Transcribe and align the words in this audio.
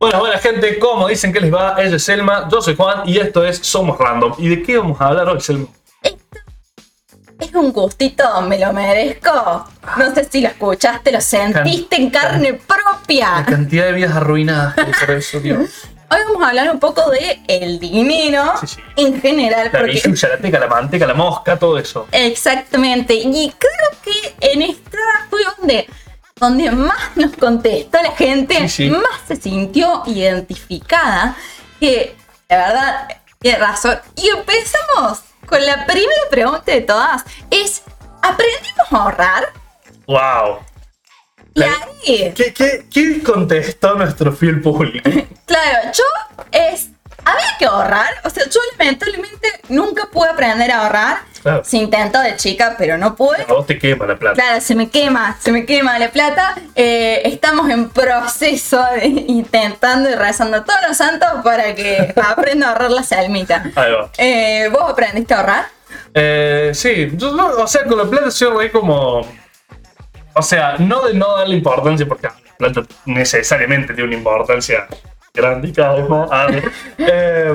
Bueno, 0.00 0.18
buena 0.20 0.38
gente, 0.38 0.78
como 0.78 1.08
dicen 1.08 1.30
que 1.30 1.40
les 1.40 1.52
va, 1.52 1.76
ella 1.78 1.96
es 1.96 2.02
Selma, 2.02 2.48
yo 2.50 2.62
soy 2.62 2.74
Juan 2.74 3.02
y 3.06 3.18
esto 3.18 3.44
es 3.44 3.58
Somos 3.58 3.98
Random. 3.98 4.32
¿Y 4.38 4.48
de 4.48 4.62
qué 4.62 4.78
vamos 4.78 4.98
a 4.98 5.08
hablar 5.08 5.28
hoy, 5.28 5.40
Selma? 5.42 5.66
Es 6.02 7.54
un 7.54 7.70
gustito, 7.72 8.40
me 8.42 8.58
lo 8.58 8.72
merezco. 8.72 9.66
No 9.98 10.14
sé 10.14 10.24
si 10.30 10.40
lo 10.40 10.48
escuchaste, 10.48 11.12
lo 11.12 11.20
sentiste 11.20 11.96
en 11.96 12.08
carne 12.10 12.52
La 12.52 12.58
propia. 12.76 13.44
cantidad 13.46 13.86
de 13.86 13.92
vidas 13.92 14.14
arruinadas 14.16 14.74
que 14.74 14.84
por 14.84 15.10
eso, 15.14 15.38
Dios. 15.40 15.68
Hoy 16.12 16.18
vamos 16.26 16.42
a 16.42 16.48
hablar 16.48 16.70
un 16.72 16.80
poco 16.80 17.08
de 17.10 17.40
el 17.46 17.78
dinero 17.78 18.42
Sí, 18.62 18.66
sí. 18.66 18.80
en 18.96 19.20
general. 19.20 19.70
La 19.72 19.78
porque 19.80 19.92
billulla, 20.02 20.28
la 20.30 20.38
teca, 20.38 20.58
la 20.58 20.66
manteca, 20.66 21.06
la 21.06 21.14
mosca, 21.14 21.56
todo 21.58 21.78
eso. 21.78 22.08
Exactamente. 22.10 23.14
Y 23.14 23.52
creo 23.56 23.90
que 24.02 24.34
en 24.52 24.62
esta 24.62 24.98
fue 25.30 25.40
donde, 25.56 25.86
donde 26.40 26.70
más 26.70 27.16
nos 27.16 27.36
contestó 27.36 28.02
la 28.02 28.12
gente, 28.12 28.68
Sí, 28.68 28.88
sí. 28.88 28.90
más 28.90 29.20
se 29.28 29.36
sintió 29.36 30.02
identificada, 30.06 31.36
que 31.78 32.16
la 32.48 32.56
verdad 32.56 33.08
tiene 33.38 33.58
razón. 33.58 33.98
Y 34.16 34.28
empezamos 34.28 35.20
con 35.46 35.64
la 35.64 35.86
primera 35.86 36.22
pregunta 36.30 36.72
de 36.72 36.80
todas. 36.80 37.22
Es, 37.50 37.82
¿aprendimos 38.22 38.90
a 38.92 38.96
ahorrar? 38.96 39.52
¡Wow! 40.06 40.58
Y 41.54 41.62
ahí, 41.62 42.32
¿Qué, 42.34 42.54
qué, 42.54 42.86
qué 42.90 43.22
contestó 43.22 43.94
nuestro 43.94 44.32
fiel 44.32 44.60
público? 44.62 45.08
claro, 45.46 45.90
yo 45.92 46.04
es... 46.52 46.88
Había 47.24 47.56
que 47.58 47.64
ahorrar, 47.66 48.08
o 48.24 48.30
sea, 48.30 48.44
yo 48.48 48.60
lamentablemente 48.78 49.48
nunca 49.68 50.06
pude 50.12 50.28
aprender 50.30 50.70
a 50.72 50.82
ahorrar. 50.84 51.18
Claro. 51.42 51.64
Se 51.64 51.78
intentó 51.78 52.20
de 52.20 52.36
chica, 52.36 52.74
pero 52.76 52.98
no 52.98 53.16
pude. 53.16 53.42
A 53.48 53.52
vos 53.54 53.66
te 53.66 53.78
quema 53.78 54.06
la 54.06 54.16
plata. 54.16 54.34
Claro, 54.34 54.60
se 54.60 54.74
me 54.74 54.90
quema, 54.90 55.38
se 55.40 55.50
me 55.52 55.64
quema 55.64 55.98
la 55.98 56.10
plata. 56.10 56.54
Eh, 56.74 57.22
estamos 57.24 57.70
en 57.70 57.88
proceso 57.88 58.84
de 58.94 59.06
intentando 59.28 60.10
y 60.10 60.14
rezando 60.14 60.62
todos 60.64 60.80
los 60.86 60.96
santos 60.98 61.28
para 61.42 61.74
que 61.74 62.12
aprenda 62.28 62.66
a 62.68 62.72
ahorrar 62.72 62.90
la 62.90 63.02
salmita. 63.02 63.64
Ahí 63.74 63.90
va. 63.92 64.10
Eh, 64.18 64.68
¿Vos 64.70 64.90
aprendiste 64.90 65.32
a 65.32 65.38
ahorrar? 65.40 65.64
Eh, 66.12 66.72
sí, 66.74 67.08
yo, 67.14 67.32
no- 67.34 67.46
o 67.62 67.66
sea, 67.66 67.84
con 67.84 67.96
la 67.96 68.04
plata 68.04 68.30
soy 68.30 68.54
re 68.56 68.70
como. 68.70 69.26
O 70.34 70.42
sea, 70.42 70.76
no 70.78 71.06
de 71.06 71.14
no 71.14 71.36
darle 71.38 71.56
importancia, 71.56 72.06
porque 72.06 72.26
la 72.28 72.34
plata 72.70 72.82
necesariamente 73.06 73.94
tiene 73.94 74.08
una 74.08 74.16
importancia 74.18 74.86
grande 75.34 75.68
y 75.68 75.72
cada 75.72 75.94
vez 75.94 76.08
más. 76.08 76.28
Ah, 76.32 76.46
eh, 76.98 77.54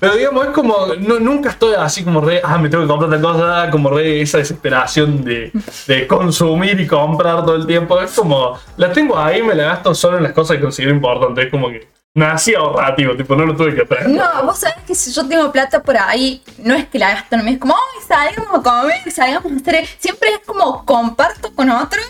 pero 0.00 0.14
digamos, 0.14 0.46
es 0.46 0.52
como. 0.52 0.76
no- 0.98 1.18
nunca 1.18 1.50
estoy 1.50 1.74
así 1.74 2.04
como 2.04 2.20
re. 2.20 2.40
Ah, 2.44 2.58
me 2.58 2.68
tengo 2.68 2.84
que 2.84 2.88
comprar 2.88 3.10
tal 3.10 3.20
cosa, 3.20 3.70
como 3.70 3.90
re 3.90 4.20
esa 4.20 4.38
desesperación 4.38 5.24
de, 5.24 5.50
de 5.86 6.06
consumir 6.06 6.78
y 6.80 6.86
comprar 6.86 7.44
todo 7.44 7.56
el 7.56 7.66
tiempo. 7.66 8.00
Es 8.00 8.12
como. 8.12 8.58
La 8.76 8.92
tengo 8.92 9.18
ahí, 9.18 9.42
me 9.42 9.54
la 9.54 9.64
gasto 9.64 9.94
solo 9.94 10.18
en 10.18 10.22
las 10.22 10.32
cosas 10.32 10.56
que 10.56 10.62
considero 10.62 10.94
importantes. 10.94 11.46
Es 11.46 11.50
como 11.50 11.68
que. 11.68 11.88
Nací 12.14 12.52
ahorrativo, 12.54 13.14
tipo, 13.14 13.36
no 13.36 13.44
lo 13.46 13.54
tuve 13.54 13.74
que 13.76 13.82
aprender. 13.82 14.08
No, 14.10 14.42
vos 14.44 14.58
sabés 14.58 14.78
que 14.84 14.94
si 14.94 15.12
yo 15.12 15.28
tengo 15.28 15.52
plata 15.52 15.80
por 15.80 15.96
ahí, 15.96 16.42
no 16.58 16.74
es 16.74 16.88
que 16.88 16.98
la 16.98 17.10
gasto 17.10 17.36
mí, 17.38 17.52
es 17.52 17.58
como, 17.58 17.74
ay, 17.76 18.02
salgamos 18.34 18.58
a 18.58 18.62
comer, 18.62 19.12
salgamos 19.12 19.52
a 19.52 19.56
hacer. 19.56 19.86
Siempre 19.98 20.30
es 20.30 20.40
como 20.44 20.84
comparto 20.84 21.54
con 21.54 21.70
otros. 21.70 22.04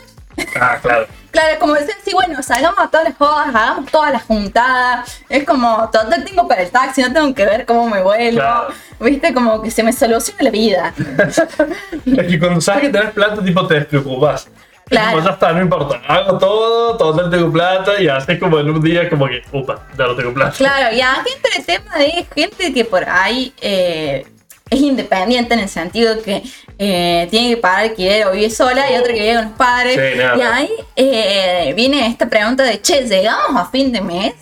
Ah, 0.58 0.78
claro. 0.80 1.06
Claro, 1.30 1.58
como 1.60 1.74
decir, 1.74 1.94
sí, 2.04 2.12
bueno, 2.14 2.42
salgamos 2.42 2.78
a 2.78 2.88
todas 2.88 3.08
las 3.08 3.16
jodas, 3.16 3.48
hagamos 3.48 3.90
todas 3.90 4.12
las 4.12 4.22
juntadas. 4.22 5.22
Es 5.28 5.44
como, 5.44 5.88
total 5.92 6.24
tengo 6.24 6.48
para 6.48 6.62
el 6.62 6.70
taxi, 6.70 7.02
no 7.02 7.12
tengo 7.12 7.34
que 7.34 7.44
ver 7.44 7.66
cómo 7.66 7.88
me 7.88 8.02
vuelvo. 8.02 8.40
Claro. 8.40 8.68
Viste, 9.00 9.34
como 9.34 9.62
que 9.62 9.70
se 9.70 9.82
me 9.82 9.92
soluciona 9.92 10.42
la 10.42 10.50
vida. 10.50 10.94
Es 12.06 12.26
que 12.26 12.38
cuando 12.38 12.60
sabes 12.60 12.82
que 12.82 12.88
tenés 12.88 13.10
plata, 13.12 13.42
tipo, 13.44 13.66
te 13.66 13.74
despreocupas. 13.74 14.46
Es 14.46 14.52
Claro. 14.88 15.16
Como 15.16 15.26
ya 15.26 15.32
está, 15.32 15.52
no 15.52 15.60
importa. 15.60 16.00
Hago 16.08 16.38
todo, 16.38 16.96
total 16.96 17.30
tengo 17.30 17.52
plata 17.52 18.00
y 18.00 18.08
haces 18.08 18.38
como 18.38 18.58
en 18.58 18.70
un 18.70 18.80
día 18.80 19.08
como 19.10 19.26
que, 19.26 19.42
upa, 19.52 19.86
ya 19.96 20.06
no 20.06 20.16
tengo 20.16 20.32
plata. 20.32 20.56
Claro, 20.56 20.96
y 20.96 21.00
aquí 21.00 21.30
entra 21.36 21.50
el 21.58 21.66
tema 21.66 21.96
de 21.96 22.26
gente 22.34 22.72
que 22.72 22.84
por 22.84 23.06
ahí 23.06 23.52
eh, 23.60 24.26
es 24.70 24.80
independiente 24.80 25.54
en 25.54 25.60
el 25.60 25.68
sentido 25.68 26.22
que 26.22 26.42
eh, 26.78 27.26
tiene 27.30 27.50
que 27.50 27.56
pagar 27.56 27.92
o 28.26 28.32
vive 28.32 28.50
sola 28.50 28.90
y 28.90 28.96
otra 28.96 29.12
que 29.12 29.20
vive 29.20 29.34
con 29.34 29.44
los 29.44 29.56
padres. 29.56 29.94
Sí, 29.94 30.20
y 30.38 30.42
ahí 30.42 30.70
eh, 30.96 31.72
viene 31.74 32.06
esta 32.06 32.28
pregunta 32.28 32.62
de, 32.62 32.80
che, 32.80 33.02
llegamos 33.06 33.60
a 33.60 33.70
fin 33.70 33.92
de 33.92 34.00
mes. 34.00 34.34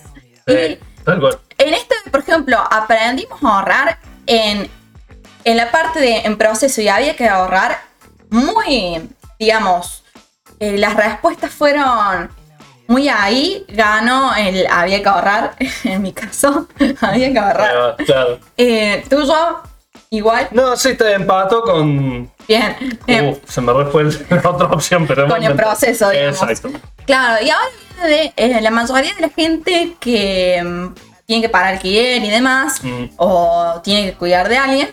Sí, 0.47 0.79
tal 1.03 1.19
cual. 1.19 1.39
Y 1.57 1.63
en 1.63 1.73
esto, 1.73 1.95
por 2.11 2.21
ejemplo, 2.21 2.57
aprendimos 2.69 3.43
a 3.43 3.59
ahorrar 3.59 3.99
en, 4.25 4.69
en 5.43 5.57
la 5.57 5.71
parte 5.71 5.99
de 5.99 6.19
en 6.19 6.37
proceso 6.37 6.81
y 6.81 6.87
había 6.87 7.15
que 7.15 7.27
ahorrar 7.27 7.79
muy, 8.29 9.09
digamos, 9.39 10.03
eh, 10.59 10.77
las 10.77 10.95
respuestas 10.95 11.51
fueron 11.51 12.29
muy 12.87 13.09
ahí, 13.09 13.65
ganó 13.67 14.33
el 14.35 14.65
había 14.67 15.01
que 15.01 15.09
ahorrar, 15.09 15.55
en 15.83 16.01
mi 16.01 16.13
caso, 16.13 16.67
había 17.01 17.31
que 17.31 17.39
ahorrar. 17.39 17.77
va, 17.77 17.95
claro. 17.97 18.39
Eh, 18.55 19.03
tuyo, 19.09 19.61
igual, 20.09 20.47
No, 20.51 20.75
sí, 20.77 20.95
te 20.95 21.13
empato 21.13 21.61
con. 21.61 22.31
bien. 22.47 22.75
Uh, 23.07 23.35
se 23.47 23.61
me 23.61 23.73
fue 23.85 24.03
la 24.29 24.49
otra 24.49 24.67
opción, 24.67 25.05
pero. 25.07 25.27
Con 25.27 25.43
el 25.43 25.55
proceso, 25.55 26.09
digamos. 26.09 26.41
Exacto. 26.41 26.69
Claro, 27.05 27.43
y 27.45 27.49
ahora 27.49 28.07
de 28.07 28.33
eh, 28.35 28.61
la 28.61 28.69
mayoría 28.71 29.13
de 29.15 29.21
la 29.21 29.29
gente 29.29 29.95
que 29.99 30.61
mm, 30.63 30.93
tiene 31.25 31.41
que 31.41 31.49
pagar 31.49 31.73
alquiler 31.73 32.23
y 32.23 32.29
demás, 32.29 32.81
Mm. 32.83 33.05
o 33.17 33.81
tiene 33.83 34.11
que 34.11 34.17
cuidar 34.17 34.47
de 34.49 34.57
alguien, 34.57 34.89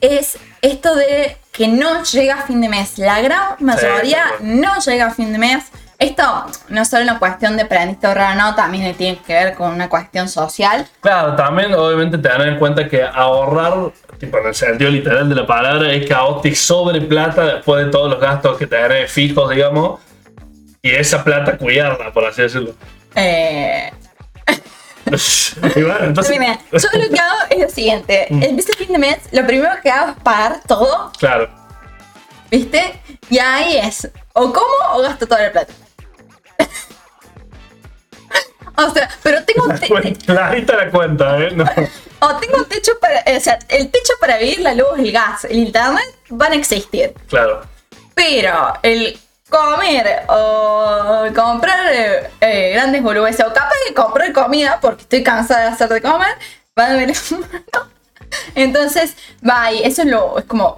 es 0.00 0.38
esto 0.62 0.94
de 0.94 1.36
que 1.52 1.68
no 1.68 2.02
llega 2.04 2.34
a 2.40 2.42
fin 2.46 2.60
de 2.60 2.68
mes. 2.68 2.98
La 2.98 3.20
gran 3.20 3.56
mayoría 3.60 4.24
cual. 4.38 4.60
no 4.60 4.78
llega 4.80 5.06
a 5.06 5.10
fin 5.14 5.32
de 5.32 5.38
mes. 5.38 5.64
Esto 5.98 6.46
no 6.68 6.82
es 6.82 6.88
solo 6.88 7.04
una 7.04 7.18
cuestión 7.18 7.56
de 7.56 7.62
aprendiste 7.62 8.06
a 8.06 8.10
ahorrar, 8.10 8.36
no, 8.36 8.54
también 8.54 8.94
tiene 8.96 9.18
que 9.18 9.32
ver 9.32 9.54
con 9.54 9.72
una 9.72 9.88
cuestión 9.88 10.28
social. 10.28 10.86
Claro, 11.00 11.34
también 11.36 11.72
obviamente 11.72 12.18
tener 12.18 12.48
en 12.48 12.58
cuenta 12.58 12.86
que 12.86 13.02
ahorrar, 13.02 13.92
tipo 14.18 14.38
en 14.38 14.46
el 14.46 14.54
sentido 14.54 14.90
literal 14.90 15.28
de 15.28 15.34
la 15.34 15.46
palabra, 15.46 15.90
es 15.92 16.06
que 16.06 16.12
a 16.12 16.20
vos 16.22 16.42
te 16.42 16.54
sobre 16.54 17.00
plata 17.00 17.46
después 17.46 17.86
de 17.86 17.90
todos 17.90 18.10
los 18.10 18.20
gastos 18.20 18.58
que 18.58 18.66
tenés 18.66 19.10
fijos, 19.10 19.48
digamos, 19.48 20.00
y 20.82 20.90
esa 20.90 21.24
plata 21.24 21.56
cuidarla, 21.56 22.12
por 22.12 22.26
así 22.26 22.42
decirlo. 22.42 22.74
Eh, 23.14 23.90
y 25.76 25.82
bueno, 25.82 26.04
entonces. 26.04 26.38
mira, 26.38 26.58
yo 26.72 26.88
lo 26.92 27.08
que 27.08 27.20
hago 27.20 27.38
es 27.48 27.58
lo 27.58 27.68
siguiente. 27.70 28.26
Mm. 28.28 28.42
El 28.42 28.62
fin 28.62 28.92
de 28.92 28.98
mes, 28.98 29.18
lo 29.32 29.46
primero 29.46 29.72
que 29.82 29.90
hago 29.90 30.10
es 30.10 30.16
pagar 30.22 30.60
todo 30.66 31.10
Claro. 31.18 31.48
¿Viste? 32.50 33.00
Y 33.30 33.38
ahí 33.38 33.78
es, 33.78 34.08
o 34.34 34.52
como 34.52 34.66
o 34.92 35.02
gasto 35.02 35.26
toda 35.26 35.42
la 35.42 35.52
plata. 35.52 35.72
o 38.76 38.90
sea, 38.90 39.08
pero 39.22 39.42
tengo 39.44 39.64
un, 39.64 39.68
La 39.70 39.78
te- 39.78 39.88
cuenta- 39.88 40.26
Clarita 40.26 40.76
la 40.76 40.90
cuenta, 40.90 41.38
¿eh? 41.38 41.50
No. 41.52 41.64
o 42.20 42.36
tengo 42.36 42.58
un 42.58 42.64
techo 42.66 42.92
para, 43.00 43.22
o 43.36 43.40
sea, 43.40 43.58
el 43.68 43.90
techo 43.90 44.12
para 44.20 44.38
vivir, 44.38 44.60
la 44.60 44.74
luz, 44.74 44.98
el 44.98 45.12
gas, 45.12 45.44
el 45.44 45.56
internet 45.58 46.04
van 46.28 46.52
a 46.52 46.56
existir. 46.56 47.14
Claro. 47.28 47.62
Pero 48.14 48.74
el 48.82 49.18
comer 49.48 50.24
o 50.28 51.26
comprar 51.34 51.78
eh, 51.92 52.30
eh, 52.40 52.70
grandes 52.74 53.02
boludeces 53.02 53.46
o 53.46 53.52
capaz 53.52 53.74
de 53.88 53.94
comprar 53.94 54.32
comida 54.32 54.78
porque 54.80 55.02
estoy 55.02 55.22
cansada 55.22 55.62
de 55.62 55.68
hacer 55.68 55.88
de 55.88 56.02
comer, 56.02 56.34
van 56.74 56.92
a 56.92 56.96
ver 56.96 57.12
Entonces, 58.54 59.16
va, 59.48 59.72
y 59.72 59.82
eso 59.82 60.02
es 60.02 60.08
lo, 60.08 60.38
es 60.38 60.44
como... 60.44 60.74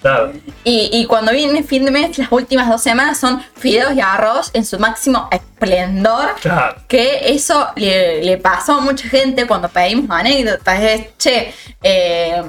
Claro. 0.00 0.32
Y, 0.64 0.90
y 0.92 1.06
cuando 1.06 1.32
viene 1.32 1.62
fin 1.62 1.84
de 1.84 1.90
mes, 1.90 2.18
las 2.18 2.30
últimas 2.30 2.68
dos 2.68 2.82
semanas 2.82 3.18
son 3.18 3.42
fideos 3.56 3.94
y 3.94 4.00
arroz 4.00 4.50
en 4.52 4.64
su 4.64 4.78
máximo 4.78 5.28
esplendor. 5.30 6.34
Claro. 6.42 6.76
Que 6.88 7.32
eso 7.32 7.68
le, 7.76 8.22
le 8.22 8.36
pasó 8.36 8.74
a 8.74 8.80
mucha 8.80 9.08
gente 9.08 9.46
cuando 9.46 9.68
pedimos 9.68 10.10
anécdotas. 10.10 10.80
Es, 10.82 11.16
che, 11.16 11.54
eh, 11.82 12.42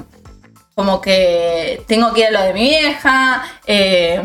como 0.74 1.00
que 1.00 1.82
tengo 1.88 2.12
que 2.12 2.20
ir 2.20 2.26
a 2.26 2.30
lo 2.32 2.42
de 2.42 2.52
mi 2.52 2.68
vieja. 2.68 3.42
eh, 3.66 4.20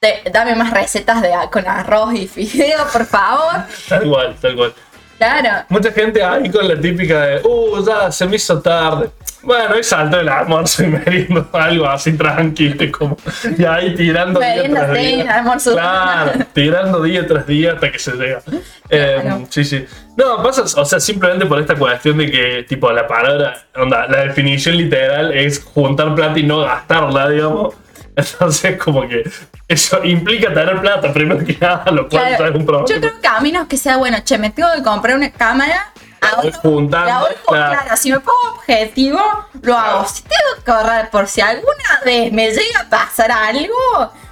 te- 0.00 0.22
dame 0.32 0.54
más 0.56 0.70
recetas 0.72 1.22
de, 1.22 1.30
con 1.52 1.66
arroz 1.68 2.12
y 2.14 2.26
fideo, 2.26 2.86
por 2.92 3.06
favor. 3.06 3.64
Tal 3.88 4.08
cual, 4.10 4.36
tal 4.40 4.56
cual. 4.56 4.74
Claro. 5.18 5.64
Mucha 5.68 5.92
gente 5.92 6.22
ahí 6.22 6.50
con 6.50 6.66
la 6.68 6.78
típica 6.80 7.20
de, 7.26 7.40
uh, 7.44 7.84
ya 7.86 8.10
se 8.10 8.26
me 8.26 8.36
hizo 8.36 8.60
tarde. 8.60 9.10
Bueno, 9.42 9.74
hoy 9.74 9.84
salto 9.84 10.18
el 10.18 10.28
almuerzo 10.28 10.84
y 10.84 10.86
meriendo 10.88 11.46
algo 11.52 11.86
así 11.86 12.14
tranquilo, 12.16 12.90
como, 12.98 13.16
y 13.58 13.64
ahí 13.64 13.94
tirando 13.94 14.40
día 14.40 14.68
tras 14.70 14.92
día. 14.94 15.36
almuerzo. 15.38 15.72
Claro, 15.72 16.32
tirando 16.52 17.02
día 17.02 17.26
tras 17.26 17.46
día 17.46 17.72
hasta 17.74 17.92
que 17.92 17.98
se 17.98 18.12
llega. 18.12 18.40
Eh, 18.88 19.18
Claro. 19.22 19.46
sí, 19.50 19.64
sí. 19.64 19.84
No, 20.16 20.42
pasa, 20.42 20.62
o 20.80 20.84
sea, 20.84 20.98
simplemente 21.00 21.44
por 21.46 21.60
esta 21.60 21.74
cuestión 21.74 22.18
de 22.18 22.30
que, 22.30 22.64
tipo, 22.68 22.90
la 22.90 23.06
palabra, 23.06 23.64
onda, 23.76 24.06
la 24.08 24.24
definición 24.24 24.76
literal 24.76 25.32
es 25.32 25.62
juntar 25.62 26.14
plata 26.14 26.38
y 26.38 26.42
no 26.44 26.60
gastarla, 26.60 27.28
digamos. 27.28 27.74
Entonces, 28.16 28.76
como 28.82 29.08
que 29.08 29.28
eso 29.68 30.02
implica 30.04 30.52
tener 30.54 30.80
plata, 30.80 31.12
primero 31.12 31.44
que 31.44 31.56
nada, 31.60 31.90
lo 31.90 32.08
cual 32.08 32.22
Claro, 32.28 32.44
ya 32.44 32.50
es 32.50 32.54
un 32.56 32.66
problema. 32.66 32.88
Yo 32.88 33.00
creo 33.00 33.20
que 33.20 33.28
a 33.28 33.40
menos 33.40 33.66
que 33.66 33.76
sea, 33.76 33.96
bueno, 33.96 34.18
che, 34.24 34.38
me 34.38 34.50
tengo 34.50 34.68
que 34.74 34.82
comprar 34.82 35.16
una 35.16 35.30
cámara. 35.32 35.90
ahorro- 36.20 36.52
juntando, 36.62 37.28
la 37.28 37.34
claro. 37.46 37.80
claro, 37.82 37.96
si 37.98 38.10
me 38.10 38.18
pongo 38.20 38.38
objetivo, 38.56 39.20
lo 39.62 39.76
hago. 39.76 40.06
Si 40.08 40.22
tengo 40.22 40.64
que 40.64 40.70
ahorrar 40.70 41.10
por 41.10 41.26
si 41.28 41.40
alguna 41.42 42.00
vez 42.04 42.32
me 42.32 42.48
llega 42.50 42.80
a 42.80 42.88
pasar 42.88 43.30
algo, 43.30 43.74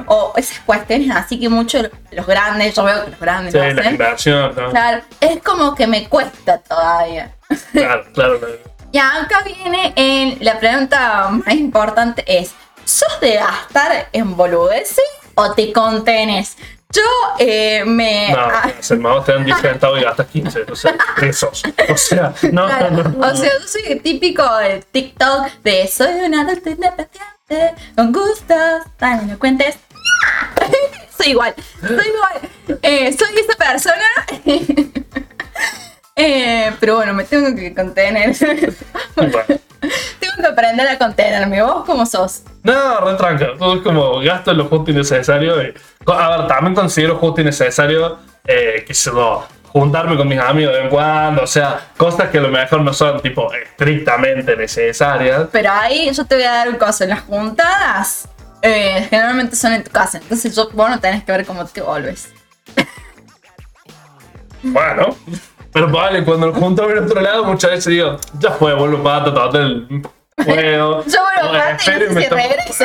o 0.07 0.33
esas 0.37 0.59
cuestiones 0.61 1.11
así 1.15 1.39
que 1.39 1.49
muchos 1.51 1.91
los 2.13 2.27
grandes, 2.27 2.75
yo 2.75 2.85
veo 2.85 3.05
que 3.05 3.11
los 3.11 3.21
grandes 3.21 3.53
Sí, 3.53 3.59
lo 3.59 3.65
la 3.65 3.81
hacen. 3.81 3.93
inversión, 3.93 4.55
¿no? 4.57 4.71
Claro, 4.71 5.03
es 5.21 5.43
como 5.43 5.75
que 5.75 5.87
me 5.87 6.09
cuesta 6.09 6.59
todavía. 6.59 7.35
Claro, 7.73 8.05
claro, 8.15 8.39
claro. 8.39 8.55
Y 8.95 8.99
acá 8.99 9.43
viene 9.45 9.93
en 9.97 10.37
la 10.45 10.59
pregunta 10.59 11.29
más 11.31 11.55
importante 11.55 12.23
es, 12.27 12.53
¿sos 12.93 13.21
de 13.21 13.35
gastar 13.35 14.09
en 14.13 14.37
boludeces 14.37 15.05
o 15.35 15.53
te 15.53 15.73
contenes? 15.73 16.57
Yo 16.93 17.03
eh, 17.39 17.85
me... 17.87 18.29
No, 18.31 18.39
ah, 18.39 18.71
el 18.91 18.99
mago 18.99 19.23
te 19.23 19.33
dan 19.33 19.47
10 19.47 19.61
centavos 19.61 19.99
y 19.99 20.05
gastas 20.05 20.27
15, 20.27 20.67
o 20.71 20.77
sea, 20.77 20.95
pesos. 21.19 21.63
O 21.89 21.97
sea, 21.97 22.35
no, 22.53 22.67
claro, 22.67 22.91
no, 22.91 23.03
no. 23.05 23.27
O 23.27 23.35
sea, 23.35 23.51
yo 23.51 23.67
soy 23.67 23.85
el 23.87 24.03
típico 24.03 24.57
del 24.59 24.85
TikTok 24.85 25.47
de 25.63 25.89
soy 25.89 26.13
un 26.27 26.35
adulto 26.35 26.69
independiente, 26.69 27.83
con 27.97 28.13
gustos, 28.13 28.83
tan 28.99 29.27
elocuentes. 29.27 29.79
soy 31.17 31.31
igual, 31.31 31.55
soy 31.81 32.09
igual. 32.09 32.79
Eh, 32.83 33.17
soy 33.17 33.39
esa 33.39 33.57
persona. 33.57 34.05
Eh, 36.17 36.73
pero 36.79 36.97
bueno, 36.97 37.15
me 37.15 37.25
tengo 37.25 37.55
que 37.57 37.75
contener. 37.75 38.35
Bueno. 39.17 39.31
tengo 40.21 40.35
que 40.39 40.47
aprender 40.47 40.87
a 40.89 40.97
contenerme. 40.99 41.63
¿Vos 41.63 41.85
cómo 41.85 42.07
sos? 42.07 42.43
No, 42.63 43.01
re 43.01 43.15
tranca. 43.17 43.49
Todo 43.59 43.77
es 43.77 43.83
como 43.83 44.21
gasto 44.21 44.53
lo 44.55 44.67
justo 44.67 44.91
y 44.91 44.95
necesario. 44.95 45.61
y- 45.63 45.75
a 46.07 46.37
ver, 46.39 46.47
también 46.49 46.75
considero 46.75 47.17
justo 47.17 47.41
y 47.41 47.45
necesario, 47.45 48.19
eh, 48.47 48.85
que 48.87 48.95
se 48.95 49.11
lo 49.11 49.45
juntarme 49.69 50.17
con 50.17 50.29
mis 50.29 50.39
amigos 50.39 50.73
de 50.73 50.79
vez 50.79 50.85
en 50.85 50.91
cuando. 50.91 51.43
O 51.43 51.47
sea, 51.47 51.89
cosas 51.97 52.29
que 52.31 52.39
a 52.39 52.43
lo 52.43 52.49
mejor 52.49 52.81
no 52.83 52.93
son, 52.93 53.21
tipo, 53.23 53.53
estrictamente 53.53 54.57
necesarias. 54.57 55.49
Pero 55.53 55.71
ahí 55.73 56.11
yo 56.13 56.25
te 56.27 56.35
voy 56.37 56.45
a 56.45 56.53
dar 56.53 56.69
un 56.69 56.77
coso. 56.77 57.05
En 57.05 57.11
las 57.11 57.21
juntadas, 57.23 58.29
eh, 58.63 59.07
generalmente 59.11 59.57
son 59.57 59.73
en 59.73 59.83
tu 59.85 59.91
casa. 59.91 60.19
Entonces 60.19 60.55
yo, 60.55 60.69
vos 60.73 60.91
no 60.91 61.01
tenés 61.01 61.25
que 61.25 61.33
ver 61.33 61.45
cómo 61.47 61.65
te 61.67 61.81
volves. 61.81 62.29
Bueno, 64.65 65.17
pero 65.73 65.89
vale, 65.89 66.25
cuando 66.25 66.49
lo 66.49 66.55
junto 66.55 66.89
en 66.91 67.05
otro 67.05 67.21
lado, 67.21 67.45
muchas 67.45 67.71
veces 67.71 67.87
digo, 67.87 68.19
ya 68.39 68.51
fue, 68.53 68.75
vuelvo 68.75 69.03
pato, 69.03 69.33
total, 69.33 69.87
puedo. 70.45 71.05
Yo 71.07 71.19
vuelvo 71.23 71.53
O, 71.53 71.57
aparte 71.57 71.83
y 71.85 71.89
espero 71.91 72.09
no 72.09 72.15
me 72.15 72.21
sé 72.23 72.29
si 72.29 72.31
tomo- 72.31 72.43
regreso. 72.43 72.85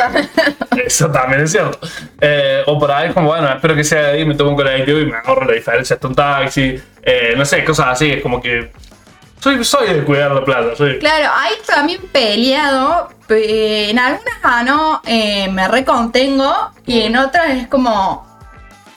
Eso 0.86 1.12
también 1.12 1.42
es 1.42 1.52
cierto. 1.52 1.80
Eh, 2.22 2.64
o 2.66 2.78
por 2.80 2.92
ahí 2.92 3.08
es 3.10 3.14
como, 3.14 3.28
bueno, 3.28 3.50
espero 3.50 3.76
que 3.76 3.84
sea 3.84 4.02
de 4.04 4.12
ahí, 4.12 4.26
me 4.26 4.36
tomo 4.36 4.52
un 4.52 4.56
colectivo 4.56 5.00
y 5.00 5.06
me 5.06 5.18
ahorro 5.26 5.46
la 5.46 5.54
diferencia 5.54 5.96
hasta 5.96 6.08
un 6.08 6.16
taxi. 6.16 6.82
Eh, 7.02 7.34
no 7.38 7.46
sé, 7.46 7.64
cosas 7.64 7.88
así, 7.88 8.12
es 8.12 8.22
como 8.22 8.42
que. 8.42 8.72
Soy, 9.40 9.64
soy 9.64 9.94
de 9.94 10.04
cuidar 10.04 10.32
la 10.32 10.44
plata, 10.44 10.76
soy. 10.76 10.98
Claro, 11.00 11.30
ahí 11.36 11.54
también 11.66 12.02
peleado. 12.12 13.10
pe- 13.28 13.90
En 13.92 14.00
algunas 14.00 14.42
gano, 14.42 15.02
eh, 15.06 15.48
me 15.52 15.68
recontengo. 15.68 16.54
Y 16.86 17.02
en 17.02 17.18
otras 17.18 17.50
es 17.52 17.68
como. 17.68 18.26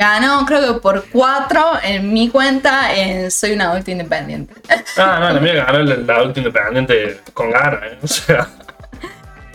Ganó, 0.00 0.46
creo 0.46 0.72
que 0.74 0.80
por 0.80 1.04
cuatro 1.10 1.72
en 1.82 2.10
mi 2.10 2.30
cuenta. 2.30 2.94
En 2.96 3.30
soy 3.30 3.52
un 3.52 3.60
adulto 3.60 3.90
independiente. 3.90 4.54
Ah, 4.96 5.18
no, 5.20 5.30
la 5.34 5.40
mía 5.40 5.62
ganó 5.66 5.80
la, 5.82 5.94
la 5.96 6.14
adulto 6.14 6.40
independiente 6.40 7.20
con 7.34 7.50
ganas, 7.50 7.82
¿eh? 7.82 7.98
O 8.02 8.06
sea. 8.08 8.48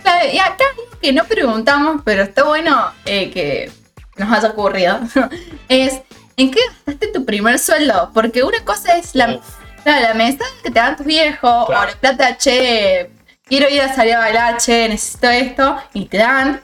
Claro, 0.04 0.26
y 0.32 0.38
acá 0.38 0.66
que 1.02 1.12
no 1.14 1.24
preguntamos, 1.24 2.04
pero 2.06 2.22
está 2.22 2.44
bueno 2.44 2.92
eh, 3.06 3.32
que 3.32 3.72
nos 4.18 4.32
haya 4.32 4.50
ocurrido. 4.50 5.00
es. 5.68 6.02
¿En 6.38 6.52
qué 6.52 6.60
gastaste 6.68 7.08
tu 7.08 7.26
primer 7.26 7.58
sueldo? 7.58 8.12
Porque 8.14 8.44
una 8.44 8.64
cosa 8.64 8.98
es 8.98 9.16
la, 9.16 9.40
la 9.84 10.14
mesa 10.14 10.44
que 10.62 10.70
te 10.70 10.80
dan 10.80 10.96
tus 10.96 11.08
viejos, 11.08 11.66
Claro. 11.66 11.90
o 11.90 11.92
la 11.92 11.98
plata, 12.00 12.38
che, 12.38 13.10
quiero 13.46 13.68
ir 13.68 13.82
a 13.82 13.96
salir 13.96 14.14
a 14.14 14.20
bailar, 14.20 14.58
che, 14.58 14.90
necesito 14.90 15.28
esto, 15.28 15.76
y 15.94 16.06
te 16.06 16.18
dan. 16.18 16.62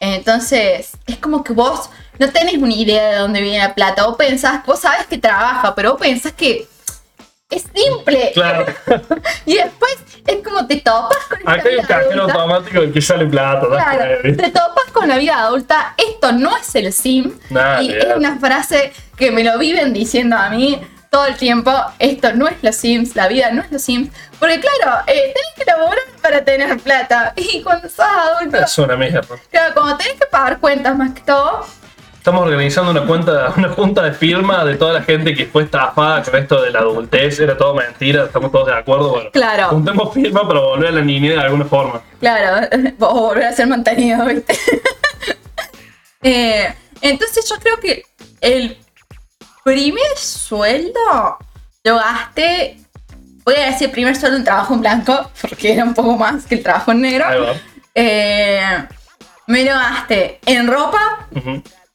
Entonces, 0.00 0.90
es 1.06 1.16
como 1.16 1.42
que 1.42 1.54
vos 1.54 1.88
no 2.18 2.30
tenés 2.30 2.56
una 2.56 2.74
idea 2.74 3.10
de 3.10 3.16
dónde 3.18 3.40
viene 3.40 3.58
la 3.58 3.74
plata. 3.74 4.06
Vos 4.06 4.16
pensás, 4.16 4.64
vos 4.64 4.80
sabes 4.80 5.06
que 5.06 5.18
trabaja, 5.18 5.74
pero 5.74 5.92
vos 5.92 6.00
pensás 6.00 6.32
que 6.32 6.66
es 7.50 7.64
simple. 7.74 8.32
Claro. 8.34 8.66
Y 9.46 9.54
después 9.54 9.96
es 10.26 10.36
como 10.42 10.66
te 10.66 10.76
topas 10.80 11.18
con 11.28 11.38
esta 11.38 11.52
Acá 11.52 11.68
hay 11.68 11.76
un 11.76 11.84
cajero 11.86 12.22
automático 12.24 12.80
del 12.80 12.92
que 12.92 13.00
sale 13.00 13.26
plata. 13.26 13.66
Claro, 13.68 14.18
te 14.22 14.50
topas 14.50 14.84
con 14.92 15.08
la 15.08 15.18
vida 15.18 15.38
adulta. 15.38 15.94
Esto 15.96 16.32
no 16.32 16.56
es 16.56 16.74
el 16.74 16.92
sim. 16.92 17.32
Nada, 17.50 17.82
y 17.82 17.88
ni 17.88 17.94
es 17.94 18.16
una 18.16 18.38
frase 18.38 18.92
que 19.16 19.30
me 19.30 19.44
lo 19.44 19.58
viven 19.58 19.92
diciendo 19.92 20.36
a 20.36 20.50
mí 20.50 20.80
todo 21.10 21.26
el 21.26 21.36
tiempo. 21.36 21.72
Esto 22.00 22.32
no 22.34 22.48
es 22.48 22.56
los 22.62 22.74
sims, 22.74 23.14
la 23.14 23.28
vida 23.28 23.50
no 23.52 23.62
es 23.62 23.70
los 23.70 23.82
sims. 23.82 24.10
Porque 24.40 24.60
claro, 24.60 25.02
eh, 25.06 25.32
tenés 25.32 25.52
que 25.56 25.64
laburar 25.64 25.98
para 26.20 26.44
tener 26.44 26.76
plata. 26.80 27.32
Y 27.36 27.62
cuando 27.62 27.88
sos 27.88 28.00
adulto, 28.00 28.58
Es 28.58 28.78
una 28.78 28.96
mierda. 28.96 29.22
claro, 29.50 29.74
cuando 29.74 29.96
tenés 29.98 30.14
que 30.14 30.26
pagar 30.26 30.58
cuentas 30.58 30.96
más 30.96 31.12
que 31.12 31.20
todo, 31.20 31.64
Estamos 32.26 32.42
organizando 32.42 32.90
una 32.90 33.06
cuenta, 33.06 33.54
una 33.56 33.68
junta 33.68 34.02
de 34.02 34.10
firma 34.10 34.64
de 34.64 34.74
toda 34.74 34.94
la 34.94 35.02
gente 35.02 35.32
que 35.32 35.46
fue 35.46 35.62
estafada 35.62 36.24
con 36.24 36.34
esto 36.34 36.60
de 36.60 36.72
la 36.72 36.80
adultez, 36.80 37.38
era 37.38 37.56
todo 37.56 37.72
mentira, 37.72 38.24
estamos 38.24 38.50
todos 38.50 38.66
de 38.66 38.74
acuerdo, 38.74 39.10
bueno. 39.10 39.30
Claro. 39.30 39.68
Juntemos 39.68 40.12
firma 40.12 40.44
para 40.44 40.58
volver 40.58 40.88
a 40.88 40.90
la 40.90 41.02
niñez 41.02 41.36
de 41.36 41.40
alguna 41.40 41.66
forma. 41.66 42.02
Claro, 42.18 42.66
o 42.98 43.20
volver 43.28 43.44
a 43.44 43.52
ser 43.52 43.68
mantenido, 43.68 44.24
¿viste? 44.26 44.58
Eh, 46.22 46.74
entonces 47.02 47.48
yo 47.48 47.54
creo 47.60 47.78
que 47.78 48.02
el 48.40 48.76
primer 49.62 50.16
sueldo 50.16 51.38
lo 51.84 51.94
gasté, 51.94 52.78
voy 53.44 53.54
a 53.54 53.66
decir 53.66 53.92
primer 53.92 54.16
sueldo 54.16 54.38
en 54.38 54.42
trabajo 54.42 54.74
en 54.74 54.80
blanco, 54.80 55.30
porque 55.40 55.74
era 55.74 55.84
un 55.84 55.94
poco 55.94 56.16
más 56.16 56.44
que 56.44 56.56
el 56.56 56.64
trabajo 56.64 56.90
en 56.90 57.02
negro. 57.02 57.24
Ahí 57.24 57.40
va. 57.40 57.52
Eh, 57.94 58.86
me 59.46 59.62
lo 59.62 59.74
gasté 59.74 60.40
en 60.44 60.66
ropa. 60.66 61.28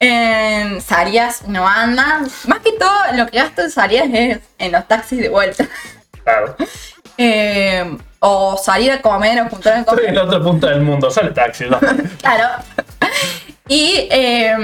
En 0.02 0.82
Sarias, 0.82 1.42
una 1.46 1.62
banda. 1.62 2.22
Más 2.48 2.60
que 2.60 2.74
todo, 2.74 2.92
lo 3.16 3.28
que 3.28 3.38
gasto 3.38 3.62
en 3.62 3.72
Sarias 3.72 4.08
es 4.12 4.40
en 4.58 4.72
los 4.74 4.88
taxis 4.88 5.20
de 5.20 5.30
vuelta. 5.30 5.66
Claro. 6.24 6.56
Eh, 7.18 7.98
o 8.20 8.58
salir 8.58 8.90
a 8.92 9.02
comer 9.02 9.40
o 9.42 9.50
juntar 9.50 9.74
a 9.74 9.80
Estoy 9.82 9.96
comer. 9.96 10.10
en 10.10 10.16
la 10.16 10.24
otra 10.24 10.42
punta 10.42 10.70
del 10.70 10.82
mundo, 10.82 11.12
sale 11.12 11.32
taxi, 11.32 11.66
¿no? 11.66 11.78
Claro. 12.22 12.48
Y 13.68 14.08
eh, 14.10 14.56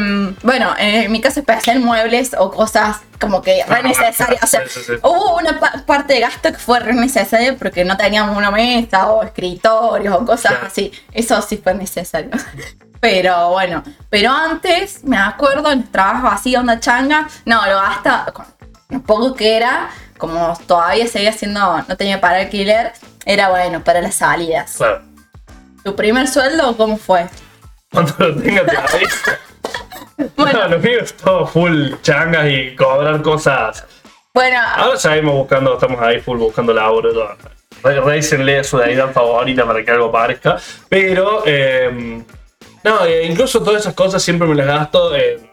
bueno, 0.41 0.73
en 0.79 1.11
mi 1.11 1.21
caso 1.21 1.41
especial, 1.41 1.81
muebles 1.81 2.35
o 2.39 2.49
cosas 2.49 2.97
como 3.19 3.41
que 3.43 3.63
re 3.67 3.83
necesarias. 3.83 4.41
O 4.43 4.47
sea, 4.47 4.61
Sí, 4.67 4.79
sí, 4.79 4.81
sí. 4.87 4.93
hubo 5.03 5.37
una 5.37 5.59
pa- 5.59 5.83
parte 5.85 6.13
de 6.15 6.21
gasto 6.21 6.51
que 6.51 6.57
fue 6.57 6.79
re 6.79 6.93
necesaria 6.93 7.55
porque 7.57 7.85
no 7.85 7.95
teníamos 7.95 8.35
una 8.35 8.49
mesa 8.49 9.07
o 9.11 9.21
escritorios 9.23 10.15
o 10.15 10.25
cosas 10.25 10.53
así. 10.65 10.91
Eso 11.11 11.39
sí 11.43 11.57
fue 11.57 11.73
necesario. 11.75 12.31
Pero 12.99 13.49
bueno, 13.49 13.83
pero 14.09 14.31
antes 14.31 15.03
me 15.03 15.17
acuerdo 15.17 15.69
trabajos 15.91 16.31
así, 16.33 16.55
onda 16.55 16.79
changa, 16.79 17.27
no, 17.45 17.65
lo 17.65 17.75
gasta 17.75 18.25
con 18.33 18.45
lo 18.89 19.01
poco 19.01 19.35
que 19.35 19.57
era, 19.57 19.89
como 20.17 20.57
todavía 20.65 21.05
seguía 21.07 21.31
siendo, 21.33 21.83
no 21.87 21.97
tenía 21.97 22.19
para 22.21 22.39
alquiler, 22.39 22.93
era 23.25 23.49
bueno 23.49 23.83
para 23.83 24.01
las 24.01 24.15
salidas. 24.15 24.75
Claro. 24.77 25.01
¿Tu 25.83 25.95
primer 25.95 26.27
sueldo 26.27 26.75
cómo 26.75 26.97
fue? 26.97 27.27
Cuando 27.91 28.13
lo 28.17 28.35
tenga 28.41 28.65
te. 28.65 28.77
Bueno. 30.35 30.63
No, 30.63 30.67
lo 30.69 30.79
mío 30.79 30.99
es 31.01 31.15
todo 31.15 31.45
full 31.45 31.91
changas 32.01 32.47
y 32.49 32.75
cobrar 32.75 33.21
cosas. 33.21 33.85
Bueno, 34.33 34.57
Ahora 34.75 34.97
seguimos 34.97 35.35
buscando, 35.35 35.75
estamos 35.75 36.01
ahí 36.01 36.19
full 36.19 36.39
buscando 36.39 36.73
laburo. 36.73 37.13
todo. 37.13 37.37
Re- 37.83 38.01
Réisenle 38.01 38.59
a 38.59 38.63
su 38.63 38.79
deidad 38.79 39.11
favorita 39.13 39.63
para 39.67 39.85
que 39.85 39.91
algo 39.91 40.11
parezca. 40.11 40.57
Pero, 40.89 41.43
eh, 41.45 42.23
no, 42.87 43.05
eh, 43.05 43.25
incluso 43.25 43.61
todas 43.63 43.81
esas 43.81 43.93
cosas 43.93 44.21
siempre 44.21 44.47
me 44.47 44.55
las 44.55 44.65
gasto 44.67 45.15
en- 45.15 45.49